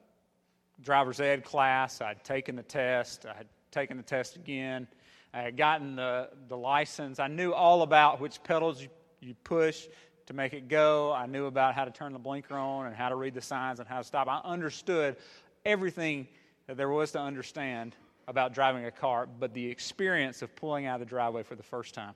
driver's 0.83 1.21
ed 1.21 1.45
class, 1.45 2.01
I'd 2.01 2.25
taken 2.25 2.57
the 2.57 2.63
test, 2.63 3.27
I 3.27 3.35
had 3.35 3.47
taken 3.71 3.97
the 3.97 4.03
test 4.03 4.37
again, 4.37 4.87
I 5.33 5.43
had 5.43 5.57
gotten 5.57 5.97
the, 5.97 6.31
the 6.49 6.57
license. 6.57 7.19
I 7.19 7.27
knew 7.27 7.53
all 7.53 7.83
about 7.83 8.21
which 8.21 8.43
pedals 8.45 8.81
you, 8.81 8.89
you 9.21 9.35
push 9.43 9.87
to 10.27 10.33
make 10.33 10.53
it 10.53 10.69
go. 10.69 11.13
I 11.13 11.27
knew 11.27 11.47
about 11.47 11.75
how 11.75 11.85
to 11.85 11.91
turn 11.91 12.13
the 12.13 12.19
blinker 12.21 12.55
on 12.57 12.87
and 12.87 12.95
how 12.95 13.09
to 13.09 13.17
read 13.17 13.35
the 13.35 13.41
signs 13.41 13.81
and 13.81 13.89
how 13.89 13.99
to 13.99 14.05
stop. 14.05 14.29
I 14.29 14.41
understood 14.45 15.17
everything 15.65 16.29
that 16.67 16.77
there 16.77 16.89
was 16.89 17.13
to 17.13 17.21
understand 17.21 17.97
about 18.29 18.55
driving 18.55 18.87
a 18.87 18.91
car, 18.91 19.27
but 19.27 19.53
the 19.53 19.67
experience 19.67 20.41
of 20.41 20.55
pulling 20.55 20.87
out 20.87 20.95
of 20.95 21.01
the 21.01 21.07
driveway 21.11 21.43
for 21.43 21.57
the 21.57 21.63
first 21.63 21.95
time 21.95 22.15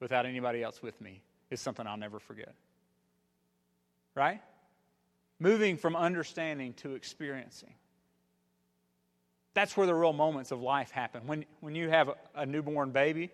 without 0.00 0.24
anybody 0.24 0.62
else 0.62 0.80
with 0.80 0.98
me 1.00 1.20
is 1.50 1.60
something 1.60 1.86
I'll 1.86 1.96
never 1.96 2.20
forget. 2.20 2.54
Right? 4.18 4.40
Moving 5.38 5.76
from 5.76 5.94
understanding 5.94 6.72
to 6.78 6.96
experiencing. 6.96 7.72
That's 9.54 9.76
where 9.76 9.86
the 9.86 9.94
real 9.94 10.12
moments 10.12 10.50
of 10.50 10.60
life 10.60 10.90
happen. 10.90 11.28
When, 11.28 11.44
when 11.60 11.76
you 11.76 11.88
have 11.88 12.08
a, 12.08 12.14
a 12.34 12.44
newborn 12.44 12.90
baby, 12.90 13.30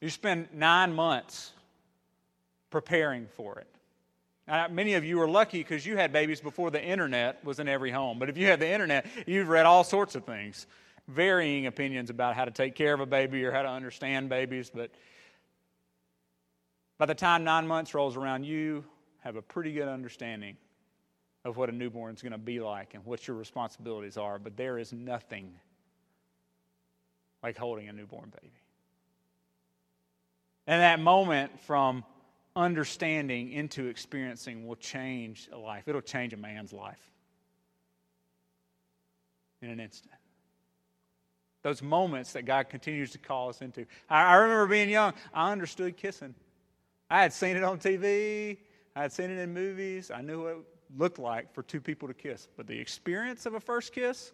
you 0.00 0.10
spend 0.10 0.48
nine 0.52 0.92
months 0.92 1.52
preparing 2.70 3.28
for 3.36 3.60
it. 3.60 3.68
Uh, 4.48 4.66
many 4.68 4.94
of 4.94 5.04
you 5.04 5.20
are 5.20 5.28
lucky 5.28 5.58
because 5.58 5.86
you 5.86 5.96
had 5.96 6.12
babies 6.12 6.40
before 6.40 6.72
the 6.72 6.82
internet 6.82 7.44
was 7.44 7.60
in 7.60 7.68
every 7.68 7.92
home. 7.92 8.18
But 8.18 8.28
if 8.28 8.36
you 8.36 8.46
had 8.46 8.58
the 8.58 8.68
internet, 8.68 9.06
you've 9.24 9.48
read 9.48 9.66
all 9.66 9.84
sorts 9.84 10.16
of 10.16 10.24
things, 10.24 10.66
varying 11.06 11.66
opinions 11.66 12.10
about 12.10 12.34
how 12.34 12.44
to 12.44 12.50
take 12.50 12.74
care 12.74 12.92
of 12.92 12.98
a 12.98 13.06
baby 13.06 13.44
or 13.44 13.52
how 13.52 13.62
to 13.62 13.68
understand 13.68 14.28
babies. 14.28 14.68
But 14.74 14.90
by 17.00 17.06
the 17.06 17.14
time 17.14 17.44
nine 17.44 17.66
months 17.66 17.94
rolls 17.94 18.14
around, 18.14 18.44
you 18.44 18.84
have 19.20 19.36
a 19.36 19.40
pretty 19.40 19.72
good 19.72 19.88
understanding 19.88 20.58
of 21.46 21.56
what 21.56 21.70
a 21.70 21.72
newborn 21.72 22.14
is 22.14 22.20
going 22.20 22.32
to 22.32 22.38
be 22.38 22.60
like 22.60 22.92
and 22.92 23.02
what 23.06 23.26
your 23.26 23.38
responsibilities 23.38 24.18
are. 24.18 24.38
But 24.38 24.54
there 24.58 24.76
is 24.76 24.92
nothing 24.92 25.54
like 27.42 27.56
holding 27.56 27.88
a 27.88 27.92
newborn 27.94 28.30
baby. 28.42 28.52
And 30.66 30.82
that 30.82 31.00
moment 31.00 31.58
from 31.62 32.04
understanding 32.54 33.50
into 33.50 33.86
experiencing 33.86 34.66
will 34.66 34.76
change 34.76 35.48
a 35.52 35.56
life. 35.56 35.84
It'll 35.88 36.02
change 36.02 36.34
a 36.34 36.36
man's 36.36 36.70
life 36.70 37.00
in 39.62 39.70
an 39.70 39.80
instant. 39.80 40.12
Those 41.62 41.80
moments 41.80 42.34
that 42.34 42.44
God 42.44 42.68
continues 42.68 43.12
to 43.12 43.18
call 43.18 43.48
us 43.48 43.62
into. 43.62 43.86
I, 44.10 44.34
remember 44.34 44.66
being 44.66 44.90
young, 44.90 45.14
I 45.32 45.50
understood 45.50 45.96
kissing. 45.96 46.34
I 47.10 47.22
had 47.22 47.32
seen 47.32 47.56
it 47.56 47.64
on 47.64 47.78
TV, 47.78 48.58
I 48.94 49.02
had 49.02 49.12
seen 49.12 49.30
it 49.30 49.38
in 49.38 49.52
movies, 49.52 50.10
I 50.10 50.20
knew 50.22 50.44
what 50.44 50.50
it 50.52 50.64
looked 50.96 51.18
like 51.18 51.52
for 51.52 51.62
two 51.62 51.80
people 51.80 52.08
to 52.08 52.14
kiss. 52.14 52.48
But 52.56 52.66
the 52.66 52.78
experience 52.78 53.46
of 53.46 53.54
a 53.54 53.60
first 53.60 53.92
kiss 53.92 54.32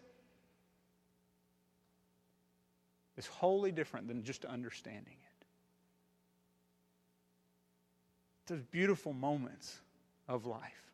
is 3.17 3.27
wholly 3.27 3.73
different 3.73 4.09
than 4.09 4.23
just 4.23 4.45
understanding 4.45 5.15
it. 5.15 5.27
those 8.47 8.63
beautiful 8.63 9.13
moments 9.13 9.81
of 10.29 10.47
life. 10.47 10.86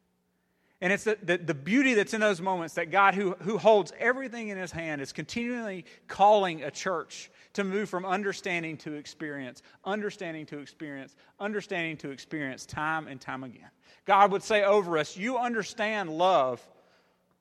And 0.83 0.93
it's 0.93 1.05
the, 1.05 1.17
the, 1.23 1.39
the, 1.39 1.55
beauty 1.55 1.95
that's 1.95 2.13
in 2.13 2.21
those 2.21 2.41
moments 2.41 2.75
that 2.75 2.91
God, 2.91 3.15
who, 3.15 3.37
who 3.43 3.57
holds 3.57 3.93
everything 4.01 4.49
in 4.49 4.59
his 4.59 4.73
hand, 4.73 5.01
is 5.01 5.13
continually 5.13 5.85
calling 6.09 6.65
a 6.65 6.73
church 6.73 7.31
to 7.53 7.63
move 7.63 7.89
from 7.89 8.05
understanding 8.05 8.77
to 8.79 8.95
experience, 8.95 9.63
understanding 9.85 10.45
to 10.47 10.59
experience, 10.59 11.15
understanding 11.39 11.97
to 11.99 12.11
experience 12.11 12.67
time 12.67 13.07
and 13.07 13.21
time 13.21 13.45
again. 13.45 13.71
God 14.07 14.33
would 14.33 14.43
say 14.43 14.65
over 14.65 14.99
us, 14.99 15.17
You 15.17 15.39
understand 15.39 16.11
love 16.11 16.61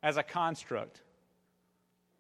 as 0.04 0.18
a 0.18 0.24
construct. 0.24 1.02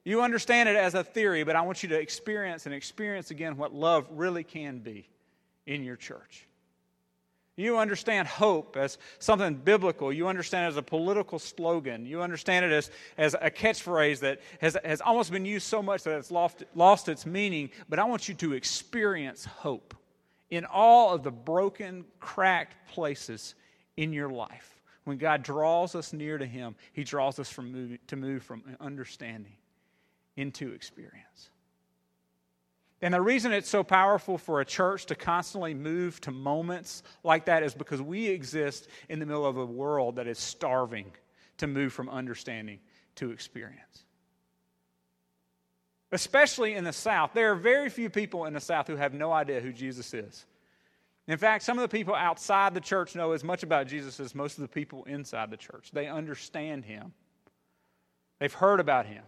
You 0.03 0.23
understand 0.23 0.69
it 0.69 0.75
as 0.75 0.95
a 0.95 1.03
theory, 1.03 1.43
but 1.43 1.55
I 1.55 1.62
want 1.62 1.84
you 1.84 1.89
to 1.89 1.99
experience 1.99 2.65
and 2.65 2.73
experience 2.73 3.29
again 3.29 3.57
what 3.57 3.71
love 3.71 4.07
really 4.10 4.43
can 4.43 4.79
be 4.79 5.07
in 5.67 5.84
your 5.84 5.97
church. 5.97 6.47
You 7.62 7.78
understand 7.78 8.28
hope 8.28 8.76
as 8.76 8.97
something 9.19 9.54
biblical. 9.54 10.12
You 10.12 10.28
understand 10.28 10.65
it 10.65 10.69
as 10.69 10.78
a 10.78 10.82
political 10.82 11.38
slogan. 11.38 12.06
You 12.06 12.21
understand 12.21 12.65
it 12.65 12.71
as, 12.71 12.89
as 13.17 13.36
a 13.39 13.52
catchphrase 13.52 14.19
that 14.19 14.41
has, 14.62 14.76
has 14.84 15.00
almost 15.00 15.32
been 15.32 15.45
used 15.45 15.67
so 15.67 15.84
much 15.84 16.04
that 16.04 16.17
it's 16.17 16.32
lost, 16.32 16.63
lost 16.74 17.08
its 17.08 17.26
meaning. 17.26 17.69
But 17.88 18.00
I 18.00 18.04
want 18.06 18.28
you 18.28 18.34
to 18.36 18.54
experience 18.54 19.45
hope 19.45 19.93
in 20.50 20.65
all 20.65 21.13
of 21.13 21.21
the 21.21 21.32
broken, 21.32 22.04
cracked 22.19 22.88
places 22.91 23.54
in 23.95 24.12
your 24.12 24.30
life. 24.30 24.82
When 25.04 25.17
God 25.17 25.43
draws 25.43 25.93
us 25.93 26.13
near 26.13 26.39
to 26.39 26.45
Him, 26.45 26.76
He 26.93 27.04
draws 27.04 27.38
us 27.38 27.50
from 27.50 27.71
move, 27.71 28.00
to 28.08 28.15
move 28.15 28.43
from 28.43 28.63
understanding 28.80 29.56
into 30.36 30.71
experience. 30.71 31.52
And 33.01 33.13
the 33.13 33.21
reason 33.21 33.51
it's 33.51 33.69
so 33.69 33.83
powerful 33.83 34.37
for 34.37 34.61
a 34.61 34.65
church 34.65 35.07
to 35.07 35.15
constantly 35.15 35.73
move 35.73 36.21
to 36.21 36.31
moments 36.31 37.01
like 37.23 37.45
that 37.45 37.63
is 37.63 37.73
because 37.73 38.01
we 38.01 38.27
exist 38.27 38.87
in 39.09 39.19
the 39.19 39.25
middle 39.25 39.45
of 39.45 39.57
a 39.57 39.65
world 39.65 40.17
that 40.17 40.27
is 40.27 40.37
starving 40.37 41.11
to 41.57 41.67
move 41.67 41.93
from 41.93 42.09
understanding 42.09 42.79
to 43.15 43.31
experience. 43.31 44.05
Especially 46.11 46.75
in 46.75 46.83
the 46.83 46.93
South. 46.93 47.31
There 47.33 47.51
are 47.51 47.55
very 47.55 47.89
few 47.89 48.09
people 48.09 48.45
in 48.45 48.53
the 48.53 48.59
South 48.59 48.87
who 48.87 48.97
have 48.97 49.13
no 49.13 49.31
idea 49.31 49.61
who 49.61 49.71
Jesus 49.71 50.13
is. 50.13 50.45
In 51.27 51.37
fact, 51.37 51.63
some 51.63 51.77
of 51.77 51.81
the 51.81 51.97
people 51.97 52.13
outside 52.13 52.73
the 52.73 52.81
church 52.81 53.15
know 53.15 53.31
as 53.31 53.43
much 53.43 53.63
about 53.63 53.87
Jesus 53.87 54.19
as 54.19 54.35
most 54.35 54.57
of 54.57 54.63
the 54.63 54.67
people 54.67 55.05
inside 55.05 55.49
the 55.49 55.57
church. 55.57 55.89
They 55.91 56.07
understand 56.07 56.85
him, 56.85 57.13
they've 58.39 58.53
heard 58.53 58.79
about 58.79 59.07
him. 59.07 59.23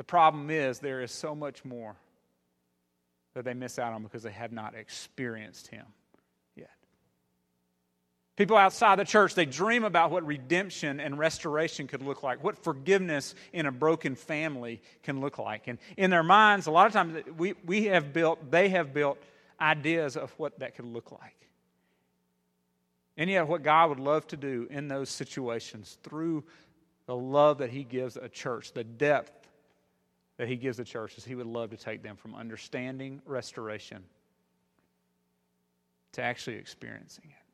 The 0.00 0.04
problem 0.04 0.48
is, 0.48 0.78
there 0.78 1.02
is 1.02 1.12
so 1.12 1.34
much 1.34 1.62
more 1.62 1.94
that 3.34 3.44
they 3.44 3.52
miss 3.52 3.78
out 3.78 3.92
on 3.92 4.02
because 4.02 4.22
they 4.22 4.30
have 4.30 4.50
not 4.50 4.74
experienced 4.74 5.66
Him 5.66 5.84
yet. 6.56 6.70
People 8.34 8.56
outside 8.56 8.98
the 8.98 9.04
church, 9.04 9.34
they 9.34 9.44
dream 9.44 9.84
about 9.84 10.10
what 10.10 10.24
redemption 10.24 11.00
and 11.00 11.18
restoration 11.18 11.86
could 11.86 12.00
look 12.00 12.22
like, 12.22 12.42
what 12.42 12.56
forgiveness 12.56 13.34
in 13.52 13.66
a 13.66 13.70
broken 13.70 14.14
family 14.14 14.80
can 15.02 15.20
look 15.20 15.36
like. 15.36 15.68
And 15.68 15.78
in 15.98 16.08
their 16.08 16.22
minds, 16.22 16.66
a 16.66 16.70
lot 16.70 16.86
of 16.86 16.94
times 16.94 17.22
we, 17.36 17.52
we 17.66 17.84
have 17.84 18.14
built, 18.14 18.50
they 18.50 18.70
have 18.70 18.94
built 18.94 19.18
ideas 19.60 20.16
of 20.16 20.30
what 20.38 20.60
that 20.60 20.76
could 20.76 20.86
look 20.86 21.12
like. 21.12 21.46
And 23.18 23.28
yet, 23.28 23.46
what 23.46 23.62
God 23.62 23.90
would 23.90 24.00
love 24.00 24.26
to 24.28 24.38
do 24.38 24.66
in 24.70 24.88
those 24.88 25.10
situations 25.10 25.98
through 26.02 26.42
the 27.04 27.14
love 27.14 27.58
that 27.58 27.68
He 27.68 27.84
gives 27.84 28.16
a 28.16 28.30
church, 28.30 28.72
the 28.72 28.82
depth 28.82 29.39
that 30.40 30.48
he 30.48 30.56
gives 30.56 30.78
the 30.78 30.84
church 30.84 31.18
is 31.18 31.24
he 31.26 31.34
would 31.34 31.46
love 31.46 31.68
to 31.68 31.76
take 31.76 32.02
them 32.02 32.16
from 32.16 32.34
understanding 32.34 33.20
restoration 33.26 34.02
to 36.12 36.22
actually 36.22 36.56
experiencing 36.56 37.26
it. 37.26 37.44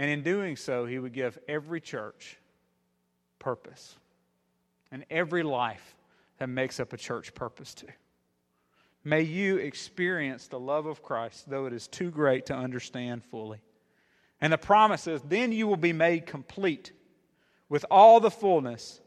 And 0.00 0.10
in 0.10 0.22
doing 0.22 0.56
so, 0.56 0.86
he 0.86 0.98
would 0.98 1.12
give 1.12 1.38
every 1.46 1.82
church 1.82 2.38
purpose 3.38 3.94
and 4.90 5.04
every 5.10 5.42
life 5.42 5.94
that 6.38 6.48
makes 6.48 6.80
up 6.80 6.94
a 6.94 6.96
church 6.96 7.34
purpose 7.34 7.74
to. 7.74 7.88
May 9.04 9.20
you 9.20 9.58
experience 9.58 10.46
the 10.46 10.58
love 10.58 10.86
of 10.86 11.02
Christ, 11.02 11.50
though 11.50 11.66
it 11.66 11.74
is 11.74 11.88
too 11.88 12.10
great 12.10 12.46
to 12.46 12.54
understand 12.54 13.22
fully. 13.22 13.60
And 14.40 14.50
the 14.50 14.56
promise 14.56 15.06
is 15.06 15.20
then 15.20 15.52
you 15.52 15.66
will 15.66 15.76
be 15.76 15.92
made 15.92 16.24
complete 16.24 16.92
with 17.68 17.84
all 17.90 18.18
the 18.18 18.30
fullness 18.30 19.02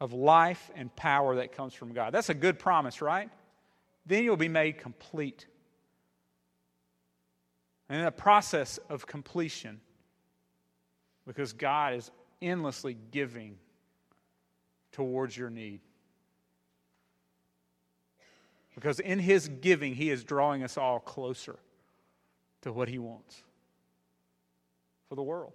of 0.00 0.12
life 0.12 0.70
and 0.74 0.94
power 0.94 1.36
that 1.36 1.52
comes 1.52 1.74
from 1.74 1.92
God. 1.92 2.12
That's 2.12 2.28
a 2.28 2.34
good 2.34 2.58
promise, 2.58 3.00
right? 3.00 3.30
Then 4.04 4.24
you'll 4.24 4.36
be 4.36 4.48
made 4.48 4.78
complete. 4.78 5.46
And 7.88 7.98
in 7.98 8.04
the 8.04 8.10
process 8.10 8.78
of 8.88 9.06
completion, 9.06 9.80
because 11.26 11.52
God 11.52 11.94
is 11.94 12.10
endlessly 12.42 12.96
giving 13.10 13.56
towards 14.92 15.36
your 15.36 15.50
need. 15.50 15.80
Because 18.74 19.00
in 19.00 19.18
His 19.18 19.48
giving, 19.48 19.94
He 19.94 20.10
is 20.10 20.22
drawing 20.22 20.62
us 20.62 20.76
all 20.76 21.00
closer 21.00 21.58
to 22.62 22.72
what 22.72 22.88
He 22.88 22.98
wants 22.98 23.42
for 25.08 25.14
the 25.14 25.22
world. 25.22 25.52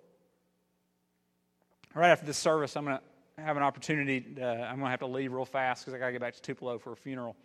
Right 1.93 2.10
after 2.10 2.25
this 2.25 2.38
service, 2.38 2.75
I'm 2.75 2.86
going 2.86 2.97
to 2.97 3.04
have 3.41 3.58
an 3.58 3.63
opportunity. 3.63 4.25
Uh, 4.39 4.45
I'm 4.45 4.75
going 4.75 4.86
to 4.86 4.89
have 4.89 4.99
to 4.99 5.08
leave 5.08 5.34
real 5.34 5.45
fast 5.45 5.84
because 5.84 5.93
I 5.93 5.99
got 5.99 6.08
to 6.08 6.12
get 6.12 6.21
back 6.21 6.34
to 6.36 6.41
Tupelo 6.41 6.77
for 6.77 6.93
a 6.93 6.95
funeral. 6.95 7.36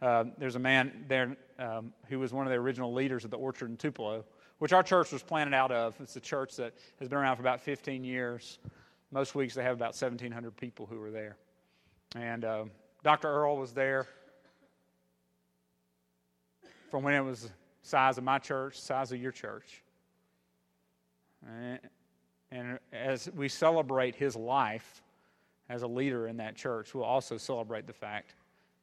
Uh, 0.00 0.24
there's 0.38 0.56
a 0.56 0.60
man 0.60 1.04
there 1.08 1.36
um, 1.58 1.92
who 2.08 2.18
was 2.18 2.32
one 2.32 2.46
of 2.46 2.50
the 2.50 2.58
original 2.58 2.92
leaders 2.92 3.24
of 3.24 3.30
the 3.30 3.36
orchard 3.36 3.70
in 3.70 3.76
Tupelo, 3.76 4.24
which 4.58 4.72
our 4.72 4.82
church 4.82 5.12
was 5.12 5.22
planted 5.22 5.54
out 5.54 5.72
of. 5.72 5.96
It's 6.00 6.16
a 6.16 6.20
church 6.20 6.56
that 6.56 6.74
has 7.00 7.08
been 7.08 7.18
around 7.18 7.36
for 7.36 7.42
about 7.42 7.60
15 7.60 8.04
years. 8.04 8.58
Most 9.10 9.34
weeks 9.34 9.54
they 9.54 9.62
have 9.62 9.74
about 9.74 9.94
1,700 9.94 10.56
people 10.56 10.86
who 10.86 11.02
are 11.02 11.10
there. 11.10 11.36
And 12.14 12.44
uh, 12.44 12.64
Dr. 13.02 13.28
Earl 13.28 13.56
was 13.56 13.72
there. 13.72 14.06
from 16.90 17.02
when 17.02 17.14
it 17.14 17.20
was 17.20 17.42
the 17.42 17.50
size 17.82 18.18
of 18.18 18.24
my 18.24 18.38
church, 18.38 18.78
size 18.78 19.12
of 19.12 19.20
your 19.20 19.32
church. 19.32 19.82
And 22.50 22.78
as 22.92 23.30
we 23.34 23.48
celebrate 23.48 24.14
his 24.14 24.36
life 24.36 25.02
as 25.68 25.82
a 25.82 25.86
leader 25.86 26.26
in 26.26 26.36
that 26.38 26.56
church, 26.56 26.94
we'll 26.94 27.04
also 27.04 27.36
celebrate 27.36 27.86
the 27.86 27.92
fact 27.92 28.34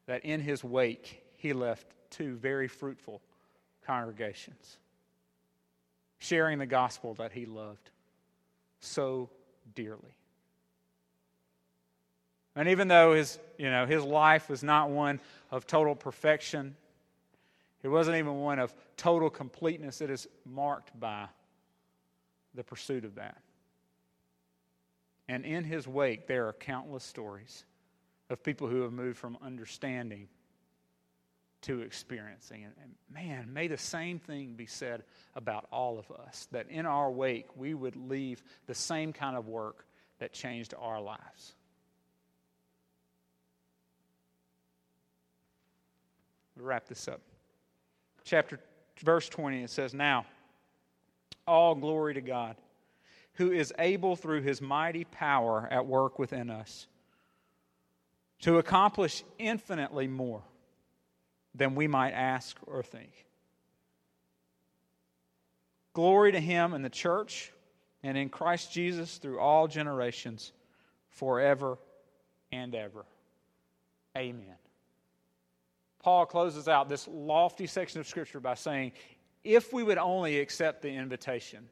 that 0.06 0.26
in 0.26 0.42
his 0.42 0.64
wake, 0.64 1.24
he 1.38 1.54
left 1.54 1.88
two 2.10 2.36
very 2.36 2.68
fruitful 2.68 3.22
congregations, 3.86 4.78
sharing 6.20 6.60
the 6.60 6.66
gospel 6.66 7.14
that 7.16 7.32
he 7.32 7.46
loved 7.46 7.90
so 8.80 9.30
dearly. 9.76 10.16
And 12.56 12.70
even 12.70 12.88
though 12.88 13.14
his, 13.14 13.40
you 13.58 13.70
know, 13.70 13.86
his 13.86 14.04
life 14.04 14.50
was 14.50 14.64
not 14.64 14.90
one 14.90 15.20
of 15.50 15.66
total 15.66 15.96
perfection, 15.96 16.76
it 17.82 17.88
wasn't 17.88 18.18
even 18.18 18.40
one 18.40 18.60
of 18.60 18.74
total 18.96 19.30
completeness. 19.30 20.02
It 20.02 20.10
is 20.10 20.28
marked 20.46 20.98
by 21.00 21.28
the 22.54 22.64
pursuit 22.64 23.06
of 23.06 23.16
that. 23.16 23.43
And 25.28 25.46
in 25.46 25.64
his 25.64 25.88
wake, 25.88 26.28
there 26.28 26.48
are 26.48 26.54
countless 26.54 27.04
stories 27.04 27.66
of 28.30 28.44
people 28.44 28.68
who 28.68 28.82
have 28.82 28.92
moved 28.92 29.18
from 29.18 29.38
understanding 29.42 30.28
to 31.62 31.82
experiencing. 31.82 32.66
And, 32.66 32.96
man, 33.10 33.52
may 33.54 33.68
the 33.68 33.78
same 33.78 34.20
thing 34.20 34.54
be 34.54 34.66
said 34.66 35.04
about 35.36 35.66
all 35.72 35.98
of 35.98 36.12
us 36.12 36.48
that 36.52 36.70
in 36.70 36.86
our 36.86 37.10
wake, 37.10 37.48
we 37.56 37.74
would 37.74 37.96
leave 37.96 38.44
the 38.68 38.76
same 38.76 39.14
kind 39.14 39.38
of 39.38 39.48
work 39.48 39.86
that 40.20 40.34
changed 40.34 40.74
our 40.78 41.02
lives. 41.02 41.56
We'll 46.56 46.66
wrap 46.66 46.88
this 46.88 47.08
up. 47.08 47.22
Chapter 48.24 48.60
verse 49.02 49.28
20 49.30 49.64
it 49.64 49.70
says, 49.70 49.94
Now, 49.94 50.26
all 51.48 51.76
glory 51.76 52.14
to 52.14 52.22
God, 52.22 52.56
who 53.36 53.52
is 53.52 53.74
able 53.80 54.16
through 54.16 54.42
his 54.42 54.62
mighty 54.62 55.04
power 55.06 55.68
at 55.72 55.86
work 55.86 56.20
within 56.20 56.50
us 56.50 56.88
to 58.42 58.58
accomplish 58.58 59.24
infinitely 59.40 60.08
more 60.08 60.44
than 61.56 61.76
we 61.76 61.88
might 61.88 62.12
ask 62.12 62.58
or 62.68 62.84
think. 62.84 63.26
Glory 65.94 66.32
to 66.32 66.40
him 66.40 66.74
in 66.74 66.82
the 66.82 66.90
church 66.90 67.52
and 68.02 68.18
in 68.18 68.30
Christ 68.30 68.72
Jesus 68.72 69.18
through 69.18 69.40
all 69.40 69.68
generations, 69.68 70.52
forever 71.10 71.78
and 72.52 72.76
ever. 72.76 73.06
Amen. 74.18 74.56
Paul 76.00 76.26
closes 76.26 76.68
out 76.68 76.90
this 76.90 77.08
lofty 77.08 77.66
section 77.66 78.02
of 78.02 78.08
Scripture 78.08 78.40
by 78.40 78.56
saying, 78.56 78.92
if 79.44 79.72
we 79.72 79.84
would 79.84 79.98
only 79.98 80.40
accept 80.40 80.82
the 80.82 80.90
invitation 80.90 81.70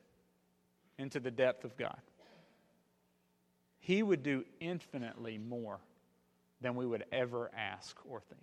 into 1.02 1.20
the 1.20 1.32
depth 1.32 1.66
of 1.66 1.76
God, 1.76 2.00
He 3.80 4.04
would 4.04 4.24
do 4.24 4.46
infinitely 4.60 5.38
more 5.38 5.80
than 6.62 6.76
we 6.76 6.86
would 6.86 7.04
ever 7.12 7.52
ask 7.58 7.98
or 8.08 8.22
think. 8.22 8.42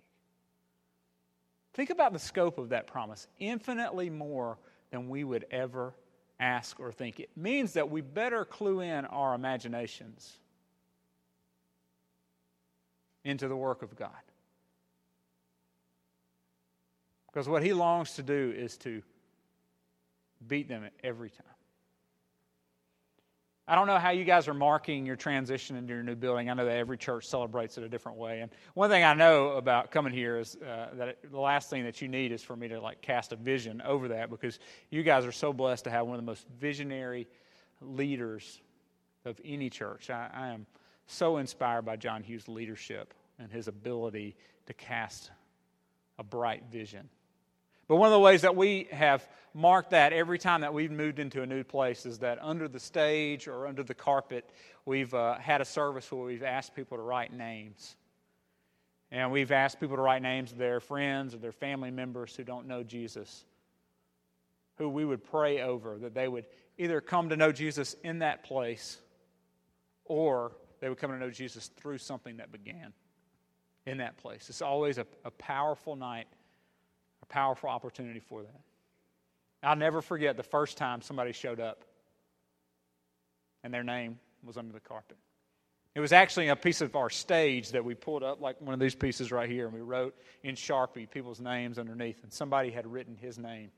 Think 1.73 1.89
about 1.89 2.13
the 2.13 2.19
scope 2.19 2.57
of 2.57 2.69
that 2.69 2.87
promise 2.87 3.27
infinitely 3.39 4.09
more 4.09 4.57
than 4.91 5.07
we 5.07 5.23
would 5.23 5.45
ever 5.49 5.93
ask 6.39 6.79
or 6.79 6.91
think. 6.91 7.19
It 7.19 7.29
means 7.37 7.73
that 7.73 7.89
we 7.89 8.01
better 8.01 8.43
clue 8.43 8.81
in 8.81 9.05
our 9.05 9.33
imaginations 9.33 10.37
into 13.23 13.47
the 13.47 13.55
work 13.55 13.81
of 13.81 13.95
God. 13.95 14.11
Because 17.27 17.47
what 17.47 17.63
he 17.63 17.73
longs 17.73 18.15
to 18.15 18.23
do 18.23 18.53
is 18.55 18.77
to 18.79 19.01
beat 20.47 20.67
them 20.67 20.89
every 21.03 21.29
time. 21.29 21.45
I 23.69 23.75
don't 23.75 23.85
know 23.85 23.99
how 23.99 24.09
you 24.09 24.23
guys 24.23 24.47
are 24.47 24.53
marking 24.55 25.05
your 25.05 25.15
transition 25.15 25.75
into 25.75 25.93
your 25.93 26.01
new 26.01 26.15
building. 26.15 26.49
I 26.49 26.55
know 26.55 26.65
that 26.65 26.75
every 26.75 26.97
church 26.97 27.27
celebrates 27.27 27.77
it 27.77 27.83
a 27.83 27.87
different 27.87 28.17
way. 28.17 28.41
And 28.41 28.49
one 28.73 28.89
thing 28.89 29.03
I 29.03 29.13
know 29.13 29.49
about 29.49 29.91
coming 29.91 30.11
here 30.11 30.39
is 30.39 30.55
uh, 30.55 30.87
that 30.93 31.09
it, 31.09 31.31
the 31.31 31.39
last 31.39 31.69
thing 31.69 31.83
that 31.83 32.01
you 32.01 32.07
need 32.07 32.31
is 32.31 32.41
for 32.41 32.55
me 32.55 32.67
to 32.67 32.81
like 32.81 32.99
cast 33.01 33.31
a 33.31 33.35
vision 33.35 33.79
over 33.85 34.07
that 34.07 34.31
because 34.31 34.57
you 34.89 35.03
guys 35.03 35.23
are 35.23 35.31
so 35.31 35.53
blessed 35.53 35.83
to 35.83 35.91
have 35.91 36.07
one 36.07 36.15
of 36.15 36.21
the 36.21 36.25
most 36.25 36.47
visionary 36.59 37.27
leaders 37.79 38.59
of 39.23 39.39
any 39.45 39.69
church. 39.69 40.09
I, 40.09 40.31
I 40.33 40.47
am 40.47 40.65
so 41.05 41.37
inspired 41.37 41.83
by 41.83 41.95
John 41.95 42.23
Hughes' 42.23 42.47
leadership 42.47 43.13
and 43.37 43.51
his 43.51 43.67
ability 43.67 44.35
to 44.65 44.73
cast 44.73 45.29
a 46.17 46.23
bright 46.23 46.63
vision. 46.71 47.07
But 47.89 47.95
one 47.95 48.05
of 48.05 48.13
the 48.13 48.19
ways 48.19 48.43
that 48.43 48.55
we 48.55 48.87
have 48.91 49.27
marked 49.55 49.89
that 49.89 50.13
every 50.13 50.37
time 50.37 50.61
that 50.61 50.75
we've 50.75 50.91
moved 50.91 51.17
into 51.17 51.41
a 51.41 51.45
new 51.47 51.63
place 51.63 52.05
is 52.05 52.19
that 52.19 52.37
under 52.39 52.67
the 52.67 52.79
stage 52.79 53.47
or 53.47 53.65
under 53.65 53.81
the 53.81 53.95
carpet, 53.95 54.47
we've 54.85 55.11
uh, 55.11 55.39
had 55.39 55.59
a 55.59 55.65
service 55.65 56.09
where 56.11 56.23
we've 56.23 56.43
asked 56.43 56.75
people 56.75 56.97
to 56.97 57.03
write 57.03 57.33
names. 57.33 57.95
And 59.09 59.31
we've 59.31 59.51
asked 59.51 59.79
people 59.79 59.95
to 59.95 60.03
write 60.03 60.21
names 60.21 60.51
of 60.51 60.59
their 60.59 60.79
friends 60.79 61.33
or 61.33 61.39
their 61.39 61.51
family 61.51 61.89
members 61.89 62.35
who 62.35 62.43
don't 62.43 62.67
know 62.67 62.83
Jesus, 62.83 63.43
who 64.77 64.87
we 64.87 65.03
would 65.03 65.23
pray 65.23 65.63
over, 65.63 65.97
that 65.97 66.13
they 66.13 66.27
would 66.27 66.45
either 66.77 67.01
come 67.01 67.29
to 67.29 67.35
know 67.35 67.51
Jesus 67.51 67.95
in 68.03 68.19
that 68.19 68.43
place 68.43 68.99
or 70.05 70.51
they 70.79 70.89
would 70.89 70.99
come 70.99 71.09
to 71.09 71.17
know 71.17 71.31
Jesus 71.31 71.71
through 71.75 71.97
something 71.97 72.37
that 72.37 72.51
began 72.51 72.93
in 73.87 73.97
that 73.97 74.17
place. 74.17 74.47
It's 74.47 74.61
always 74.61 74.99
a, 74.99 75.07
a 75.25 75.31
powerful 75.31 75.95
night 75.95 76.27
powerful 77.29 77.69
opportunity 77.69 78.19
for 78.19 78.41
that. 78.41 78.61
I'll 79.61 79.75
never 79.75 80.01
forget 80.01 80.37
the 80.37 80.43
first 80.43 80.77
time 80.77 81.01
somebody 81.01 81.31
showed 81.31 81.59
up 81.59 81.83
and 83.63 83.73
their 83.73 83.83
name 83.83 84.19
was 84.43 84.57
under 84.57 84.73
the 84.73 84.79
carpet. 84.79 85.17
It 85.95 85.99
was 85.99 86.13
actually 86.13 86.47
a 86.47 86.55
piece 86.55 86.81
of 86.81 86.95
our 86.95 87.09
stage 87.09 87.71
that 87.71 87.83
we 87.83 87.95
pulled 87.95 88.23
up, 88.23 88.39
like 88.39 88.61
one 88.61 88.73
of 88.73 88.79
these 88.79 88.95
pieces 88.95 89.31
right 89.31 89.49
here, 89.49 89.65
and 89.65 89.73
we 89.73 89.81
wrote 89.81 90.15
in 90.43 90.55
Sharpie 90.55 91.09
people's 91.09 91.41
names 91.41 91.79
underneath, 91.79 92.23
and 92.23 92.31
somebody 92.31 92.69
had 92.69 92.87
written 92.87 93.15
his 93.15 93.37
name 93.37 93.71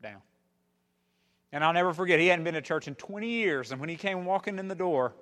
down. 0.00 0.22
And 1.52 1.64
I'll 1.64 1.72
never 1.72 1.92
forget, 1.92 2.20
he 2.20 2.28
hadn't 2.28 2.44
been 2.44 2.54
to 2.54 2.62
church 2.62 2.88
in 2.88 2.94
20 2.94 3.28
years, 3.28 3.72
and 3.72 3.80
when 3.80 3.88
he 3.88 3.96
came 3.96 4.24
walking 4.24 4.58
in 4.58 4.68
the 4.68 4.74
door, 4.74 5.12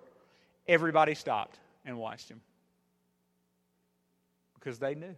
everybody 0.68 1.14
stopped 1.14 1.59
and 1.85 1.99
watched 1.99 2.29
him 2.29 2.40
because 4.55 4.79
they 4.79 4.94
knew. 4.94 5.16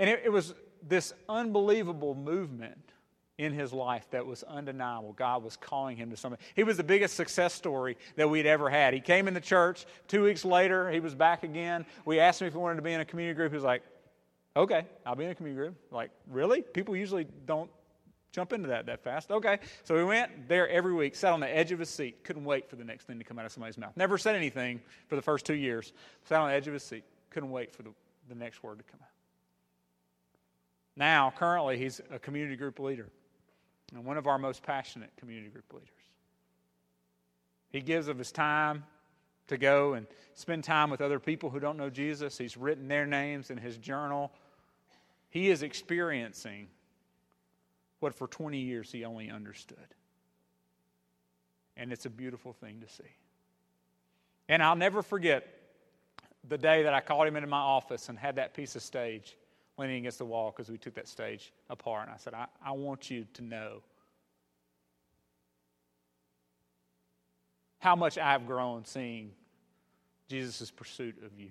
And 0.00 0.08
it, 0.08 0.22
it 0.24 0.32
was 0.32 0.54
this 0.82 1.12
unbelievable 1.28 2.14
movement 2.14 2.80
in 3.36 3.52
his 3.52 3.72
life 3.72 4.06
that 4.10 4.24
was 4.24 4.42
undeniable. 4.42 5.12
God 5.12 5.44
was 5.44 5.56
calling 5.56 5.96
him 5.96 6.10
to 6.10 6.16
something. 6.16 6.40
He 6.56 6.64
was 6.64 6.78
the 6.78 6.82
biggest 6.82 7.16
success 7.16 7.52
story 7.52 7.98
that 8.16 8.28
we'd 8.28 8.46
ever 8.46 8.70
had. 8.70 8.94
He 8.94 9.00
came 9.00 9.28
in 9.28 9.34
the 9.34 9.40
church. 9.40 9.84
Two 10.08 10.24
weeks 10.24 10.42
later, 10.44 10.90
he 10.90 11.00
was 11.00 11.14
back 11.14 11.42
again. 11.42 11.84
We 12.06 12.18
asked 12.18 12.40
him 12.40 12.48
if 12.48 12.54
he 12.54 12.58
wanted 12.58 12.76
to 12.76 12.82
be 12.82 12.92
in 12.92 13.00
a 13.00 13.04
community 13.04 13.36
group. 13.36 13.52
He 13.52 13.56
was 13.56 13.64
like, 13.64 13.82
okay, 14.56 14.86
I'll 15.04 15.16
be 15.16 15.24
in 15.24 15.30
a 15.30 15.34
community 15.34 15.68
group. 15.68 15.76
Like, 15.90 16.10
really? 16.28 16.62
People 16.62 16.96
usually 16.96 17.26
don't 17.44 17.70
jump 18.32 18.54
into 18.54 18.68
that 18.68 18.86
that 18.86 19.04
fast. 19.04 19.30
Okay. 19.30 19.58
So 19.84 19.94
we 19.94 20.04
went 20.04 20.48
there 20.48 20.66
every 20.68 20.94
week, 20.94 21.14
sat 21.14 21.34
on 21.34 21.40
the 21.40 21.56
edge 21.56 21.72
of 21.72 21.78
his 21.78 21.90
seat, 21.90 22.24
couldn't 22.24 22.44
wait 22.44 22.70
for 22.70 22.76
the 22.76 22.84
next 22.84 23.04
thing 23.04 23.18
to 23.18 23.24
come 23.24 23.38
out 23.38 23.44
of 23.44 23.52
somebody's 23.52 23.76
mouth. 23.76 23.92
Never 23.96 24.16
said 24.16 24.34
anything 24.34 24.80
for 25.08 25.16
the 25.16 25.22
first 25.22 25.44
two 25.44 25.54
years. 25.54 25.92
Sat 26.24 26.40
on 26.40 26.48
the 26.48 26.54
edge 26.54 26.68
of 26.68 26.72
his 26.72 26.82
seat, 26.82 27.04
couldn't 27.28 27.50
wait 27.50 27.74
for 27.74 27.82
the, 27.82 27.90
the 28.28 28.34
next 28.34 28.62
word 28.62 28.78
to 28.78 28.84
come 28.84 29.00
out. 29.02 29.19
Now, 31.00 31.32
currently, 31.34 31.78
he's 31.78 32.02
a 32.10 32.18
community 32.18 32.56
group 32.56 32.78
leader 32.78 33.08
and 33.94 34.04
one 34.04 34.18
of 34.18 34.26
our 34.26 34.36
most 34.36 34.62
passionate 34.62 35.10
community 35.16 35.48
group 35.48 35.72
leaders. 35.72 35.88
He 37.70 37.80
gives 37.80 38.06
of 38.08 38.18
his 38.18 38.30
time 38.30 38.84
to 39.46 39.56
go 39.56 39.94
and 39.94 40.06
spend 40.34 40.62
time 40.62 40.90
with 40.90 41.00
other 41.00 41.18
people 41.18 41.48
who 41.48 41.58
don't 41.58 41.78
know 41.78 41.88
Jesus. 41.88 42.36
He's 42.36 42.54
written 42.54 42.86
their 42.86 43.06
names 43.06 43.50
in 43.50 43.56
his 43.56 43.78
journal. 43.78 44.30
He 45.30 45.48
is 45.48 45.62
experiencing 45.62 46.68
what 48.00 48.14
for 48.14 48.26
20 48.26 48.58
years 48.58 48.92
he 48.92 49.06
only 49.06 49.30
understood. 49.30 49.78
And 51.78 51.94
it's 51.94 52.04
a 52.04 52.10
beautiful 52.10 52.52
thing 52.52 52.82
to 52.86 52.92
see. 52.92 53.10
And 54.50 54.62
I'll 54.62 54.76
never 54.76 55.00
forget 55.00 55.46
the 56.46 56.58
day 56.58 56.82
that 56.82 56.92
I 56.92 57.00
called 57.00 57.26
him 57.26 57.36
into 57.36 57.48
my 57.48 57.56
office 57.56 58.10
and 58.10 58.18
had 58.18 58.36
that 58.36 58.52
piece 58.52 58.76
of 58.76 58.82
stage 58.82 59.38
leaning 59.80 59.96
against 59.96 60.18
the 60.18 60.24
wall 60.24 60.52
because 60.54 60.70
we 60.70 60.78
took 60.78 60.94
that 60.94 61.08
stage 61.08 61.52
apart. 61.68 62.06
And 62.06 62.14
I 62.14 62.18
said, 62.18 62.34
I, 62.34 62.46
I 62.64 62.72
want 62.72 63.10
you 63.10 63.26
to 63.34 63.42
know 63.42 63.82
how 67.78 67.96
much 67.96 68.18
I've 68.18 68.46
grown 68.46 68.84
seeing 68.84 69.32
Jesus' 70.28 70.70
pursuit 70.70 71.16
of 71.24 71.36
you. 71.36 71.50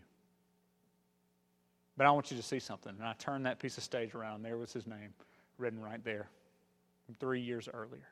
But 1.98 2.06
I 2.06 2.12
want 2.12 2.32
you 2.32 2.38
to 2.38 2.44
see 2.44 2.60
something. 2.60 2.94
And 2.98 3.06
I 3.06 3.14
turned 3.20 3.46
that 3.46 3.60
piece 3.60 3.78
of 3.78 3.84
stage 3.84 4.14
around, 4.14 4.44
there 4.44 4.58
was 4.58 4.72
his 4.72 4.88
name 4.88 5.14
written 5.58 5.82
right 5.82 6.02
there 6.06 6.30
from 7.06 7.16
three 7.16 7.42
years 7.42 7.68
earlier. 7.74 8.08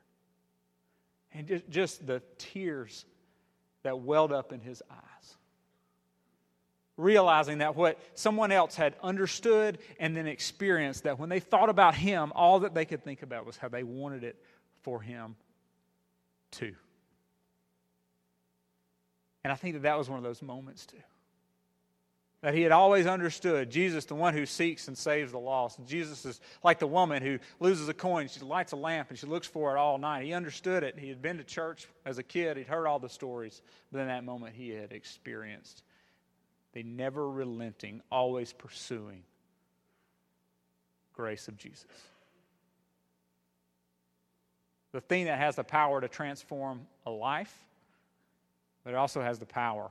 And 1.32 1.46
just, 1.46 1.70
just 1.70 2.06
the 2.06 2.20
tears 2.36 3.06
that 3.84 3.98
welled 3.98 4.32
up 4.32 4.52
in 4.52 4.60
his 4.60 4.82
eyes 4.90 5.36
realizing 6.98 7.58
that 7.58 7.76
what 7.76 7.98
someone 8.14 8.52
else 8.52 8.74
had 8.74 8.94
understood 9.02 9.78
and 9.98 10.14
then 10.14 10.26
experienced, 10.26 11.04
that 11.04 11.18
when 11.18 11.30
they 11.30 11.40
thought 11.40 11.70
about 11.70 11.94
him, 11.94 12.32
all 12.34 12.60
that 12.60 12.74
they 12.74 12.84
could 12.84 13.02
think 13.02 13.22
about 13.22 13.46
was 13.46 13.56
how 13.56 13.68
they 13.68 13.84
wanted 13.84 14.24
it 14.24 14.36
for 14.82 15.00
him 15.00 15.36
too. 16.50 16.74
And 19.44 19.52
I 19.52 19.56
think 19.56 19.74
that 19.74 19.82
that 19.82 19.96
was 19.96 20.10
one 20.10 20.18
of 20.18 20.24
those 20.24 20.42
moments 20.42 20.84
too. 20.84 20.98
That 22.40 22.54
he 22.54 22.62
had 22.62 22.70
always 22.70 23.06
understood 23.06 23.70
Jesus, 23.70 24.04
the 24.04 24.14
one 24.14 24.34
who 24.34 24.46
seeks 24.46 24.86
and 24.86 24.96
saves 24.96 25.32
the 25.32 25.38
lost. 25.38 25.78
Jesus 25.86 26.24
is 26.24 26.40
like 26.62 26.78
the 26.78 26.86
woman 26.86 27.22
who 27.22 27.38
loses 27.58 27.88
a 27.88 27.94
coin. 27.94 28.28
She 28.28 28.40
lights 28.40 28.72
a 28.72 28.76
lamp 28.76 29.10
and 29.10 29.18
she 29.18 29.26
looks 29.26 29.46
for 29.46 29.74
it 29.74 29.78
all 29.78 29.98
night. 29.98 30.24
He 30.24 30.32
understood 30.32 30.82
it. 30.82 30.98
He 30.98 31.08
had 31.08 31.22
been 31.22 31.38
to 31.38 31.44
church 31.44 31.88
as 32.04 32.18
a 32.18 32.22
kid, 32.22 32.56
he'd 32.56 32.66
heard 32.66 32.86
all 32.86 32.98
the 32.98 33.08
stories. 33.08 33.62
But 33.90 34.00
in 34.00 34.08
that 34.08 34.24
moment, 34.24 34.54
he 34.54 34.70
had 34.70 34.92
experienced 34.92 35.82
the 36.78 36.84
never 36.84 37.28
relenting, 37.28 38.00
always 38.08 38.52
pursuing 38.52 39.24
grace 41.12 41.48
of 41.48 41.56
Jesus. 41.56 41.90
The 44.92 45.00
thing 45.00 45.24
that 45.24 45.38
has 45.38 45.56
the 45.56 45.64
power 45.64 46.00
to 46.00 46.06
transform 46.06 46.86
a 47.04 47.10
life, 47.10 47.52
but 48.84 48.90
it 48.90 48.96
also 48.96 49.20
has 49.20 49.40
the 49.40 49.46
power 49.46 49.90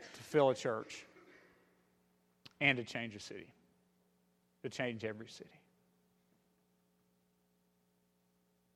to 0.00 0.22
fill 0.24 0.50
a 0.50 0.56
church 0.56 1.06
and 2.60 2.78
to 2.78 2.82
change 2.82 3.14
a 3.14 3.20
city, 3.20 3.46
to 4.64 4.70
change 4.70 5.04
every 5.04 5.28
city. 5.28 5.50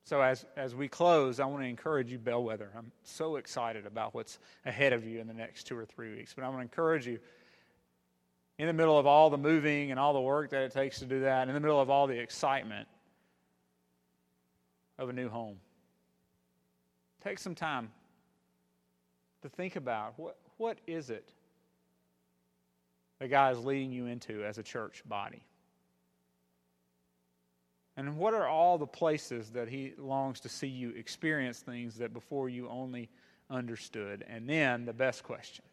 So, 0.07 0.21
as, 0.21 0.47
as 0.57 0.73
we 0.73 0.87
close, 0.87 1.41
I 1.41 1.47
want 1.47 1.65
to 1.65 1.69
encourage 1.69 2.13
you, 2.13 2.19
Bellwether. 2.19 2.71
I'm 2.79 2.93
so 3.03 3.37
excited 3.37 3.87
about 3.87 4.15
what's 4.15 4.39
ahead 4.65 4.93
of 4.93 5.05
you 5.05 5.19
in 5.19 5.27
the 5.27 5.35
next 5.35 5.65
two 5.65 5.77
or 5.77 5.85
three 5.85 6.15
weeks. 6.15 6.33
But 6.33 6.45
I 6.45 6.49
want 6.49 6.61
to 6.61 6.63
encourage 6.63 7.09
you, 7.09 7.19
in 8.57 8.69
the 8.69 8.73
middle 8.73 8.97
of 8.97 9.05
all 9.05 9.31
the 9.31 9.37
moving 9.37 9.91
and 9.91 9.99
all 9.99 10.13
the 10.13 10.21
work 10.21 10.51
that 10.51 10.63
it 10.63 10.71
takes 10.71 11.01
to 11.01 11.07
do 11.07 11.23
that, 11.23 11.49
in 11.49 11.55
the 11.55 11.61
middle 11.61 11.81
of 11.81 11.91
all 11.91 12.07
the 12.07 12.17
excitement 12.17 12.87
of 14.97 15.09
a 15.09 15.13
new 15.13 15.29
home, 15.29 15.57
take 17.25 17.41
some 17.41 17.57
time 17.57 17.91
to 19.43 19.49
think 19.49 19.75
about 19.75 20.17
what, 20.17 20.37
what 20.57 20.79
is 20.87 21.11
it 21.11 21.33
that 23.19 23.27
God 23.27 23.55
is 23.55 23.65
leading 23.65 23.91
you 23.91 24.07
into 24.07 24.45
as 24.45 24.59
a 24.59 24.63
church 24.63 25.03
body? 25.09 25.43
And 27.97 28.19
what 28.19 28.35
are 28.35 28.47
all 28.47 28.77
the 28.77 28.87
places 28.87 29.51
that 29.51 29.69
He 29.69 29.95
longs 29.97 30.41
to 30.41 30.49
see 30.49 30.67
you 30.67 30.91
experience 30.91 31.61
things 31.61 31.97
that 31.97 32.13
before 32.13 32.49
you 32.49 32.69
only 32.69 33.09
understood? 33.49 34.25
And 34.29 34.49
then 34.49 34.85
the 34.85 34.93
best 34.93 35.23
question 35.23 35.65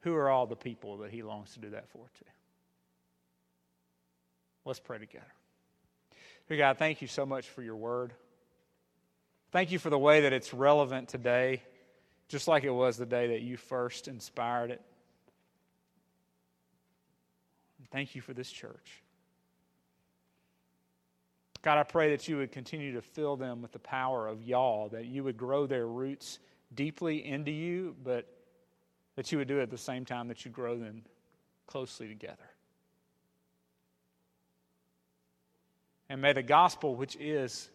who 0.00 0.14
are 0.14 0.30
all 0.30 0.46
the 0.46 0.56
people 0.56 0.98
that 0.98 1.10
He 1.10 1.22
longs 1.22 1.52
to 1.54 1.60
do 1.60 1.70
that 1.70 1.88
for, 1.88 2.06
too? 2.18 2.24
Let's 4.64 4.78
pray 4.78 4.98
together. 4.98 5.24
Dear 6.48 6.58
God, 6.58 6.78
thank 6.78 7.02
you 7.02 7.08
so 7.08 7.26
much 7.26 7.48
for 7.48 7.62
your 7.62 7.76
word. 7.76 8.12
Thank 9.50 9.72
you 9.72 9.78
for 9.80 9.90
the 9.90 9.98
way 9.98 10.22
that 10.22 10.32
it's 10.32 10.54
relevant 10.54 11.08
today, 11.08 11.62
just 12.28 12.46
like 12.46 12.62
it 12.62 12.70
was 12.70 12.96
the 12.96 13.06
day 13.06 13.28
that 13.28 13.42
you 13.42 13.56
first 13.56 14.06
inspired 14.06 14.70
it. 14.70 14.80
Thank 17.90 18.14
you 18.14 18.20
for 18.20 18.34
this 18.34 18.50
church. 18.50 19.02
God, 21.66 21.78
I 21.78 21.82
pray 21.82 22.10
that 22.10 22.28
you 22.28 22.36
would 22.36 22.52
continue 22.52 22.92
to 22.92 23.02
fill 23.02 23.34
them 23.34 23.60
with 23.60 23.72
the 23.72 23.80
power 23.80 24.28
of 24.28 24.40
y'all, 24.40 24.88
that 24.90 25.06
you 25.06 25.24
would 25.24 25.36
grow 25.36 25.66
their 25.66 25.88
roots 25.88 26.38
deeply 26.76 27.26
into 27.26 27.50
you, 27.50 27.96
but 28.04 28.24
that 29.16 29.32
you 29.32 29.38
would 29.38 29.48
do 29.48 29.58
it 29.58 29.62
at 29.62 29.70
the 29.70 29.76
same 29.76 30.04
time 30.04 30.28
that 30.28 30.44
you 30.44 30.50
grow 30.52 30.78
them 30.78 31.02
closely 31.66 32.06
together. 32.06 32.48
And 36.08 36.22
may 36.22 36.32
the 36.32 36.42
gospel, 36.44 36.94
which 36.94 37.16
is 37.18 37.68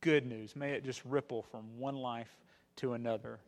good 0.00 0.24
news, 0.24 0.54
may 0.54 0.70
it 0.70 0.84
just 0.84 1.04
ripple 1.04 1.42
from 1.42 1.76
one 1.76 1.96
life 1.96 2.30
to 2.76 2.92
another 2.92 3.40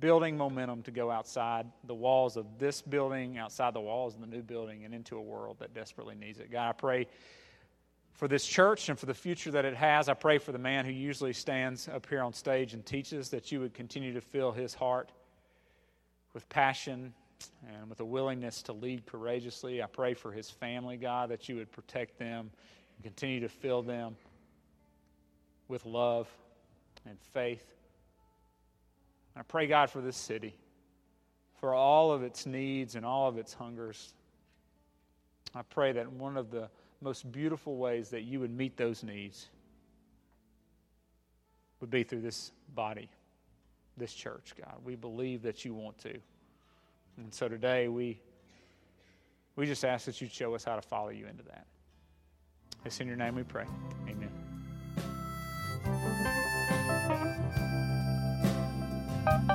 building 0.00 0.36
momentum 0.36 0.82
to 0.82 0.90
go 0.90 1.10
outside 1.10 1.64
the 1.84 1.94
walls 1.94 2.36
of 2.36 2.44
this 2.58 2.82
building, 2.82 3.38
outside 3.38 3.72
the 3.72 3.80
walls 3.80 4.14
of 4.14 4.20
the 4.20 4.26
new 4.26 4.42
building, 4.42 4.84
and 4.84 4.92
into 4.92 5.16
a 5.16 5.22
world 5.22 5.56
that 5.60 5.72
desperately 5.72 6.14
needs 6.14 6.40
it. 6.40 6.50
God, 6.52 6.68
I 6.68 6.72
pray 6.72 7.06
for 8.14 8.28
this 8.28 8.46
church 8.46 8.88
and 8.88 8.98
for 8.98 9.06
the 9.06 9.14
future 9.14 9.50
that 9.50 9.64
it 9.64 9.74
has. 9.74 10.08
I 10.08 10.14
pray 10.14 10.38
for 10.38 10.52
the 10.52 10.58
man 10.58 10.84
who 10.84 10.92
usually 10.92 11.32
stands 11.32 11.88
up 11.88 12.08
here 12.08 12.22
on 12.22 12.32
stage 12.32 12.72
and 12.72 12.86
teaches 12.86 13.28
that 13.30 13.50
you 13.52 13.60
would 13.60 13.74
continue 13.74 14.14
to 14.14 14.20
fill 14.20 14.52
his 14.52 14.72
heart 14.72 15.10
with 16.32 16.48
passion 16.48 17.12
and 17.68 17.90
with 17.90 18.00
a 18.00 18.04
willingness 18.04 18.62
to 18.62 18.72
lead 18.72 19.04
courageously. 19.04 19.82
I 19.82 19.86
pray 19.86 20.14
for 20.14 20.32
his 20.32 20.48
family, 20.48 20.96
God, 20.96 21.28
that 21.30 21.48
you 21.48 21.56
would 21.56 21.70
protect 21.72 22.18
them 22.18 22.50
and 22.96 23.02
continue 23.02 23.40
to 23.40 23.48
fill 23.48 23.82
them 23.82 24.16
with 25.66 25.84
love 25.84 26.28
and 27.06 27.18
faith. 27.32 27.74
I 29.36 29.42
pray, 29.42 29.66
God, 29.66 29.90
for 29.90 30.00
this 30.00 30.16
city, 30.16 30.54
for 31.58 31.74
all 31.74 32.12
of 32.12 32.22
its 32.22 32.46
needs 32.46 32.94
and 32.94 33.04
all 33.04 33.28
of 33.28 33.38
its 33.38 33.52
hungers. 33.52 34.14
I 35.52 35.62
pray 35.62 35.92
that 35.92 36.12
one 36.12 36.36
of 36.36 36.50
the 36.50 36.68
most 37.04 37.30
beautiful 37.30 37.76
ways 37.76 38.08
that 38.08 38.22
you 38.22 38.40
would 38.40 38.50
meet 38.50 38.78
those 38.78 39.02
needs 39.02 39.48
would 41.80 41.90
be 41.90 42.02
through 42.02 42.22
this 42.22 42.50
body, 42.74 43.10
this 43.98 44.14
church, 44.14 44.54
God. 44.58 44.76
We 44.84 44.96
believe 44.96 45.42
that 45.42 45.66
you 45.66 45.74
want 45.74 45.98
to. 45.98 46.14
And 47.18 47.32
so 47.32 47.46
today 47.46 47.88
we 47.88 48.18
we 49.54 49.66
just 49.66 49.84
ask 49.84 50.06
that 50.06 50.20
you 50.20 50.28
show 50.28 50.54
us 50.54 50.64
how 50.64 50.76
to 50.76 50.82
follow 50.82 51.10
you 51.10 51.26
into 51.26 51.44
that. 51.44 51.66
It's 52.86 52.98
in 53.00 53.06
your 53.06 53.16
name 53.16 53.36
we 53.36 53.44
pray. 53.44 53.66
Amen. 54.08 54.30
Thank 59.24 59.50
you. 59.50 59.54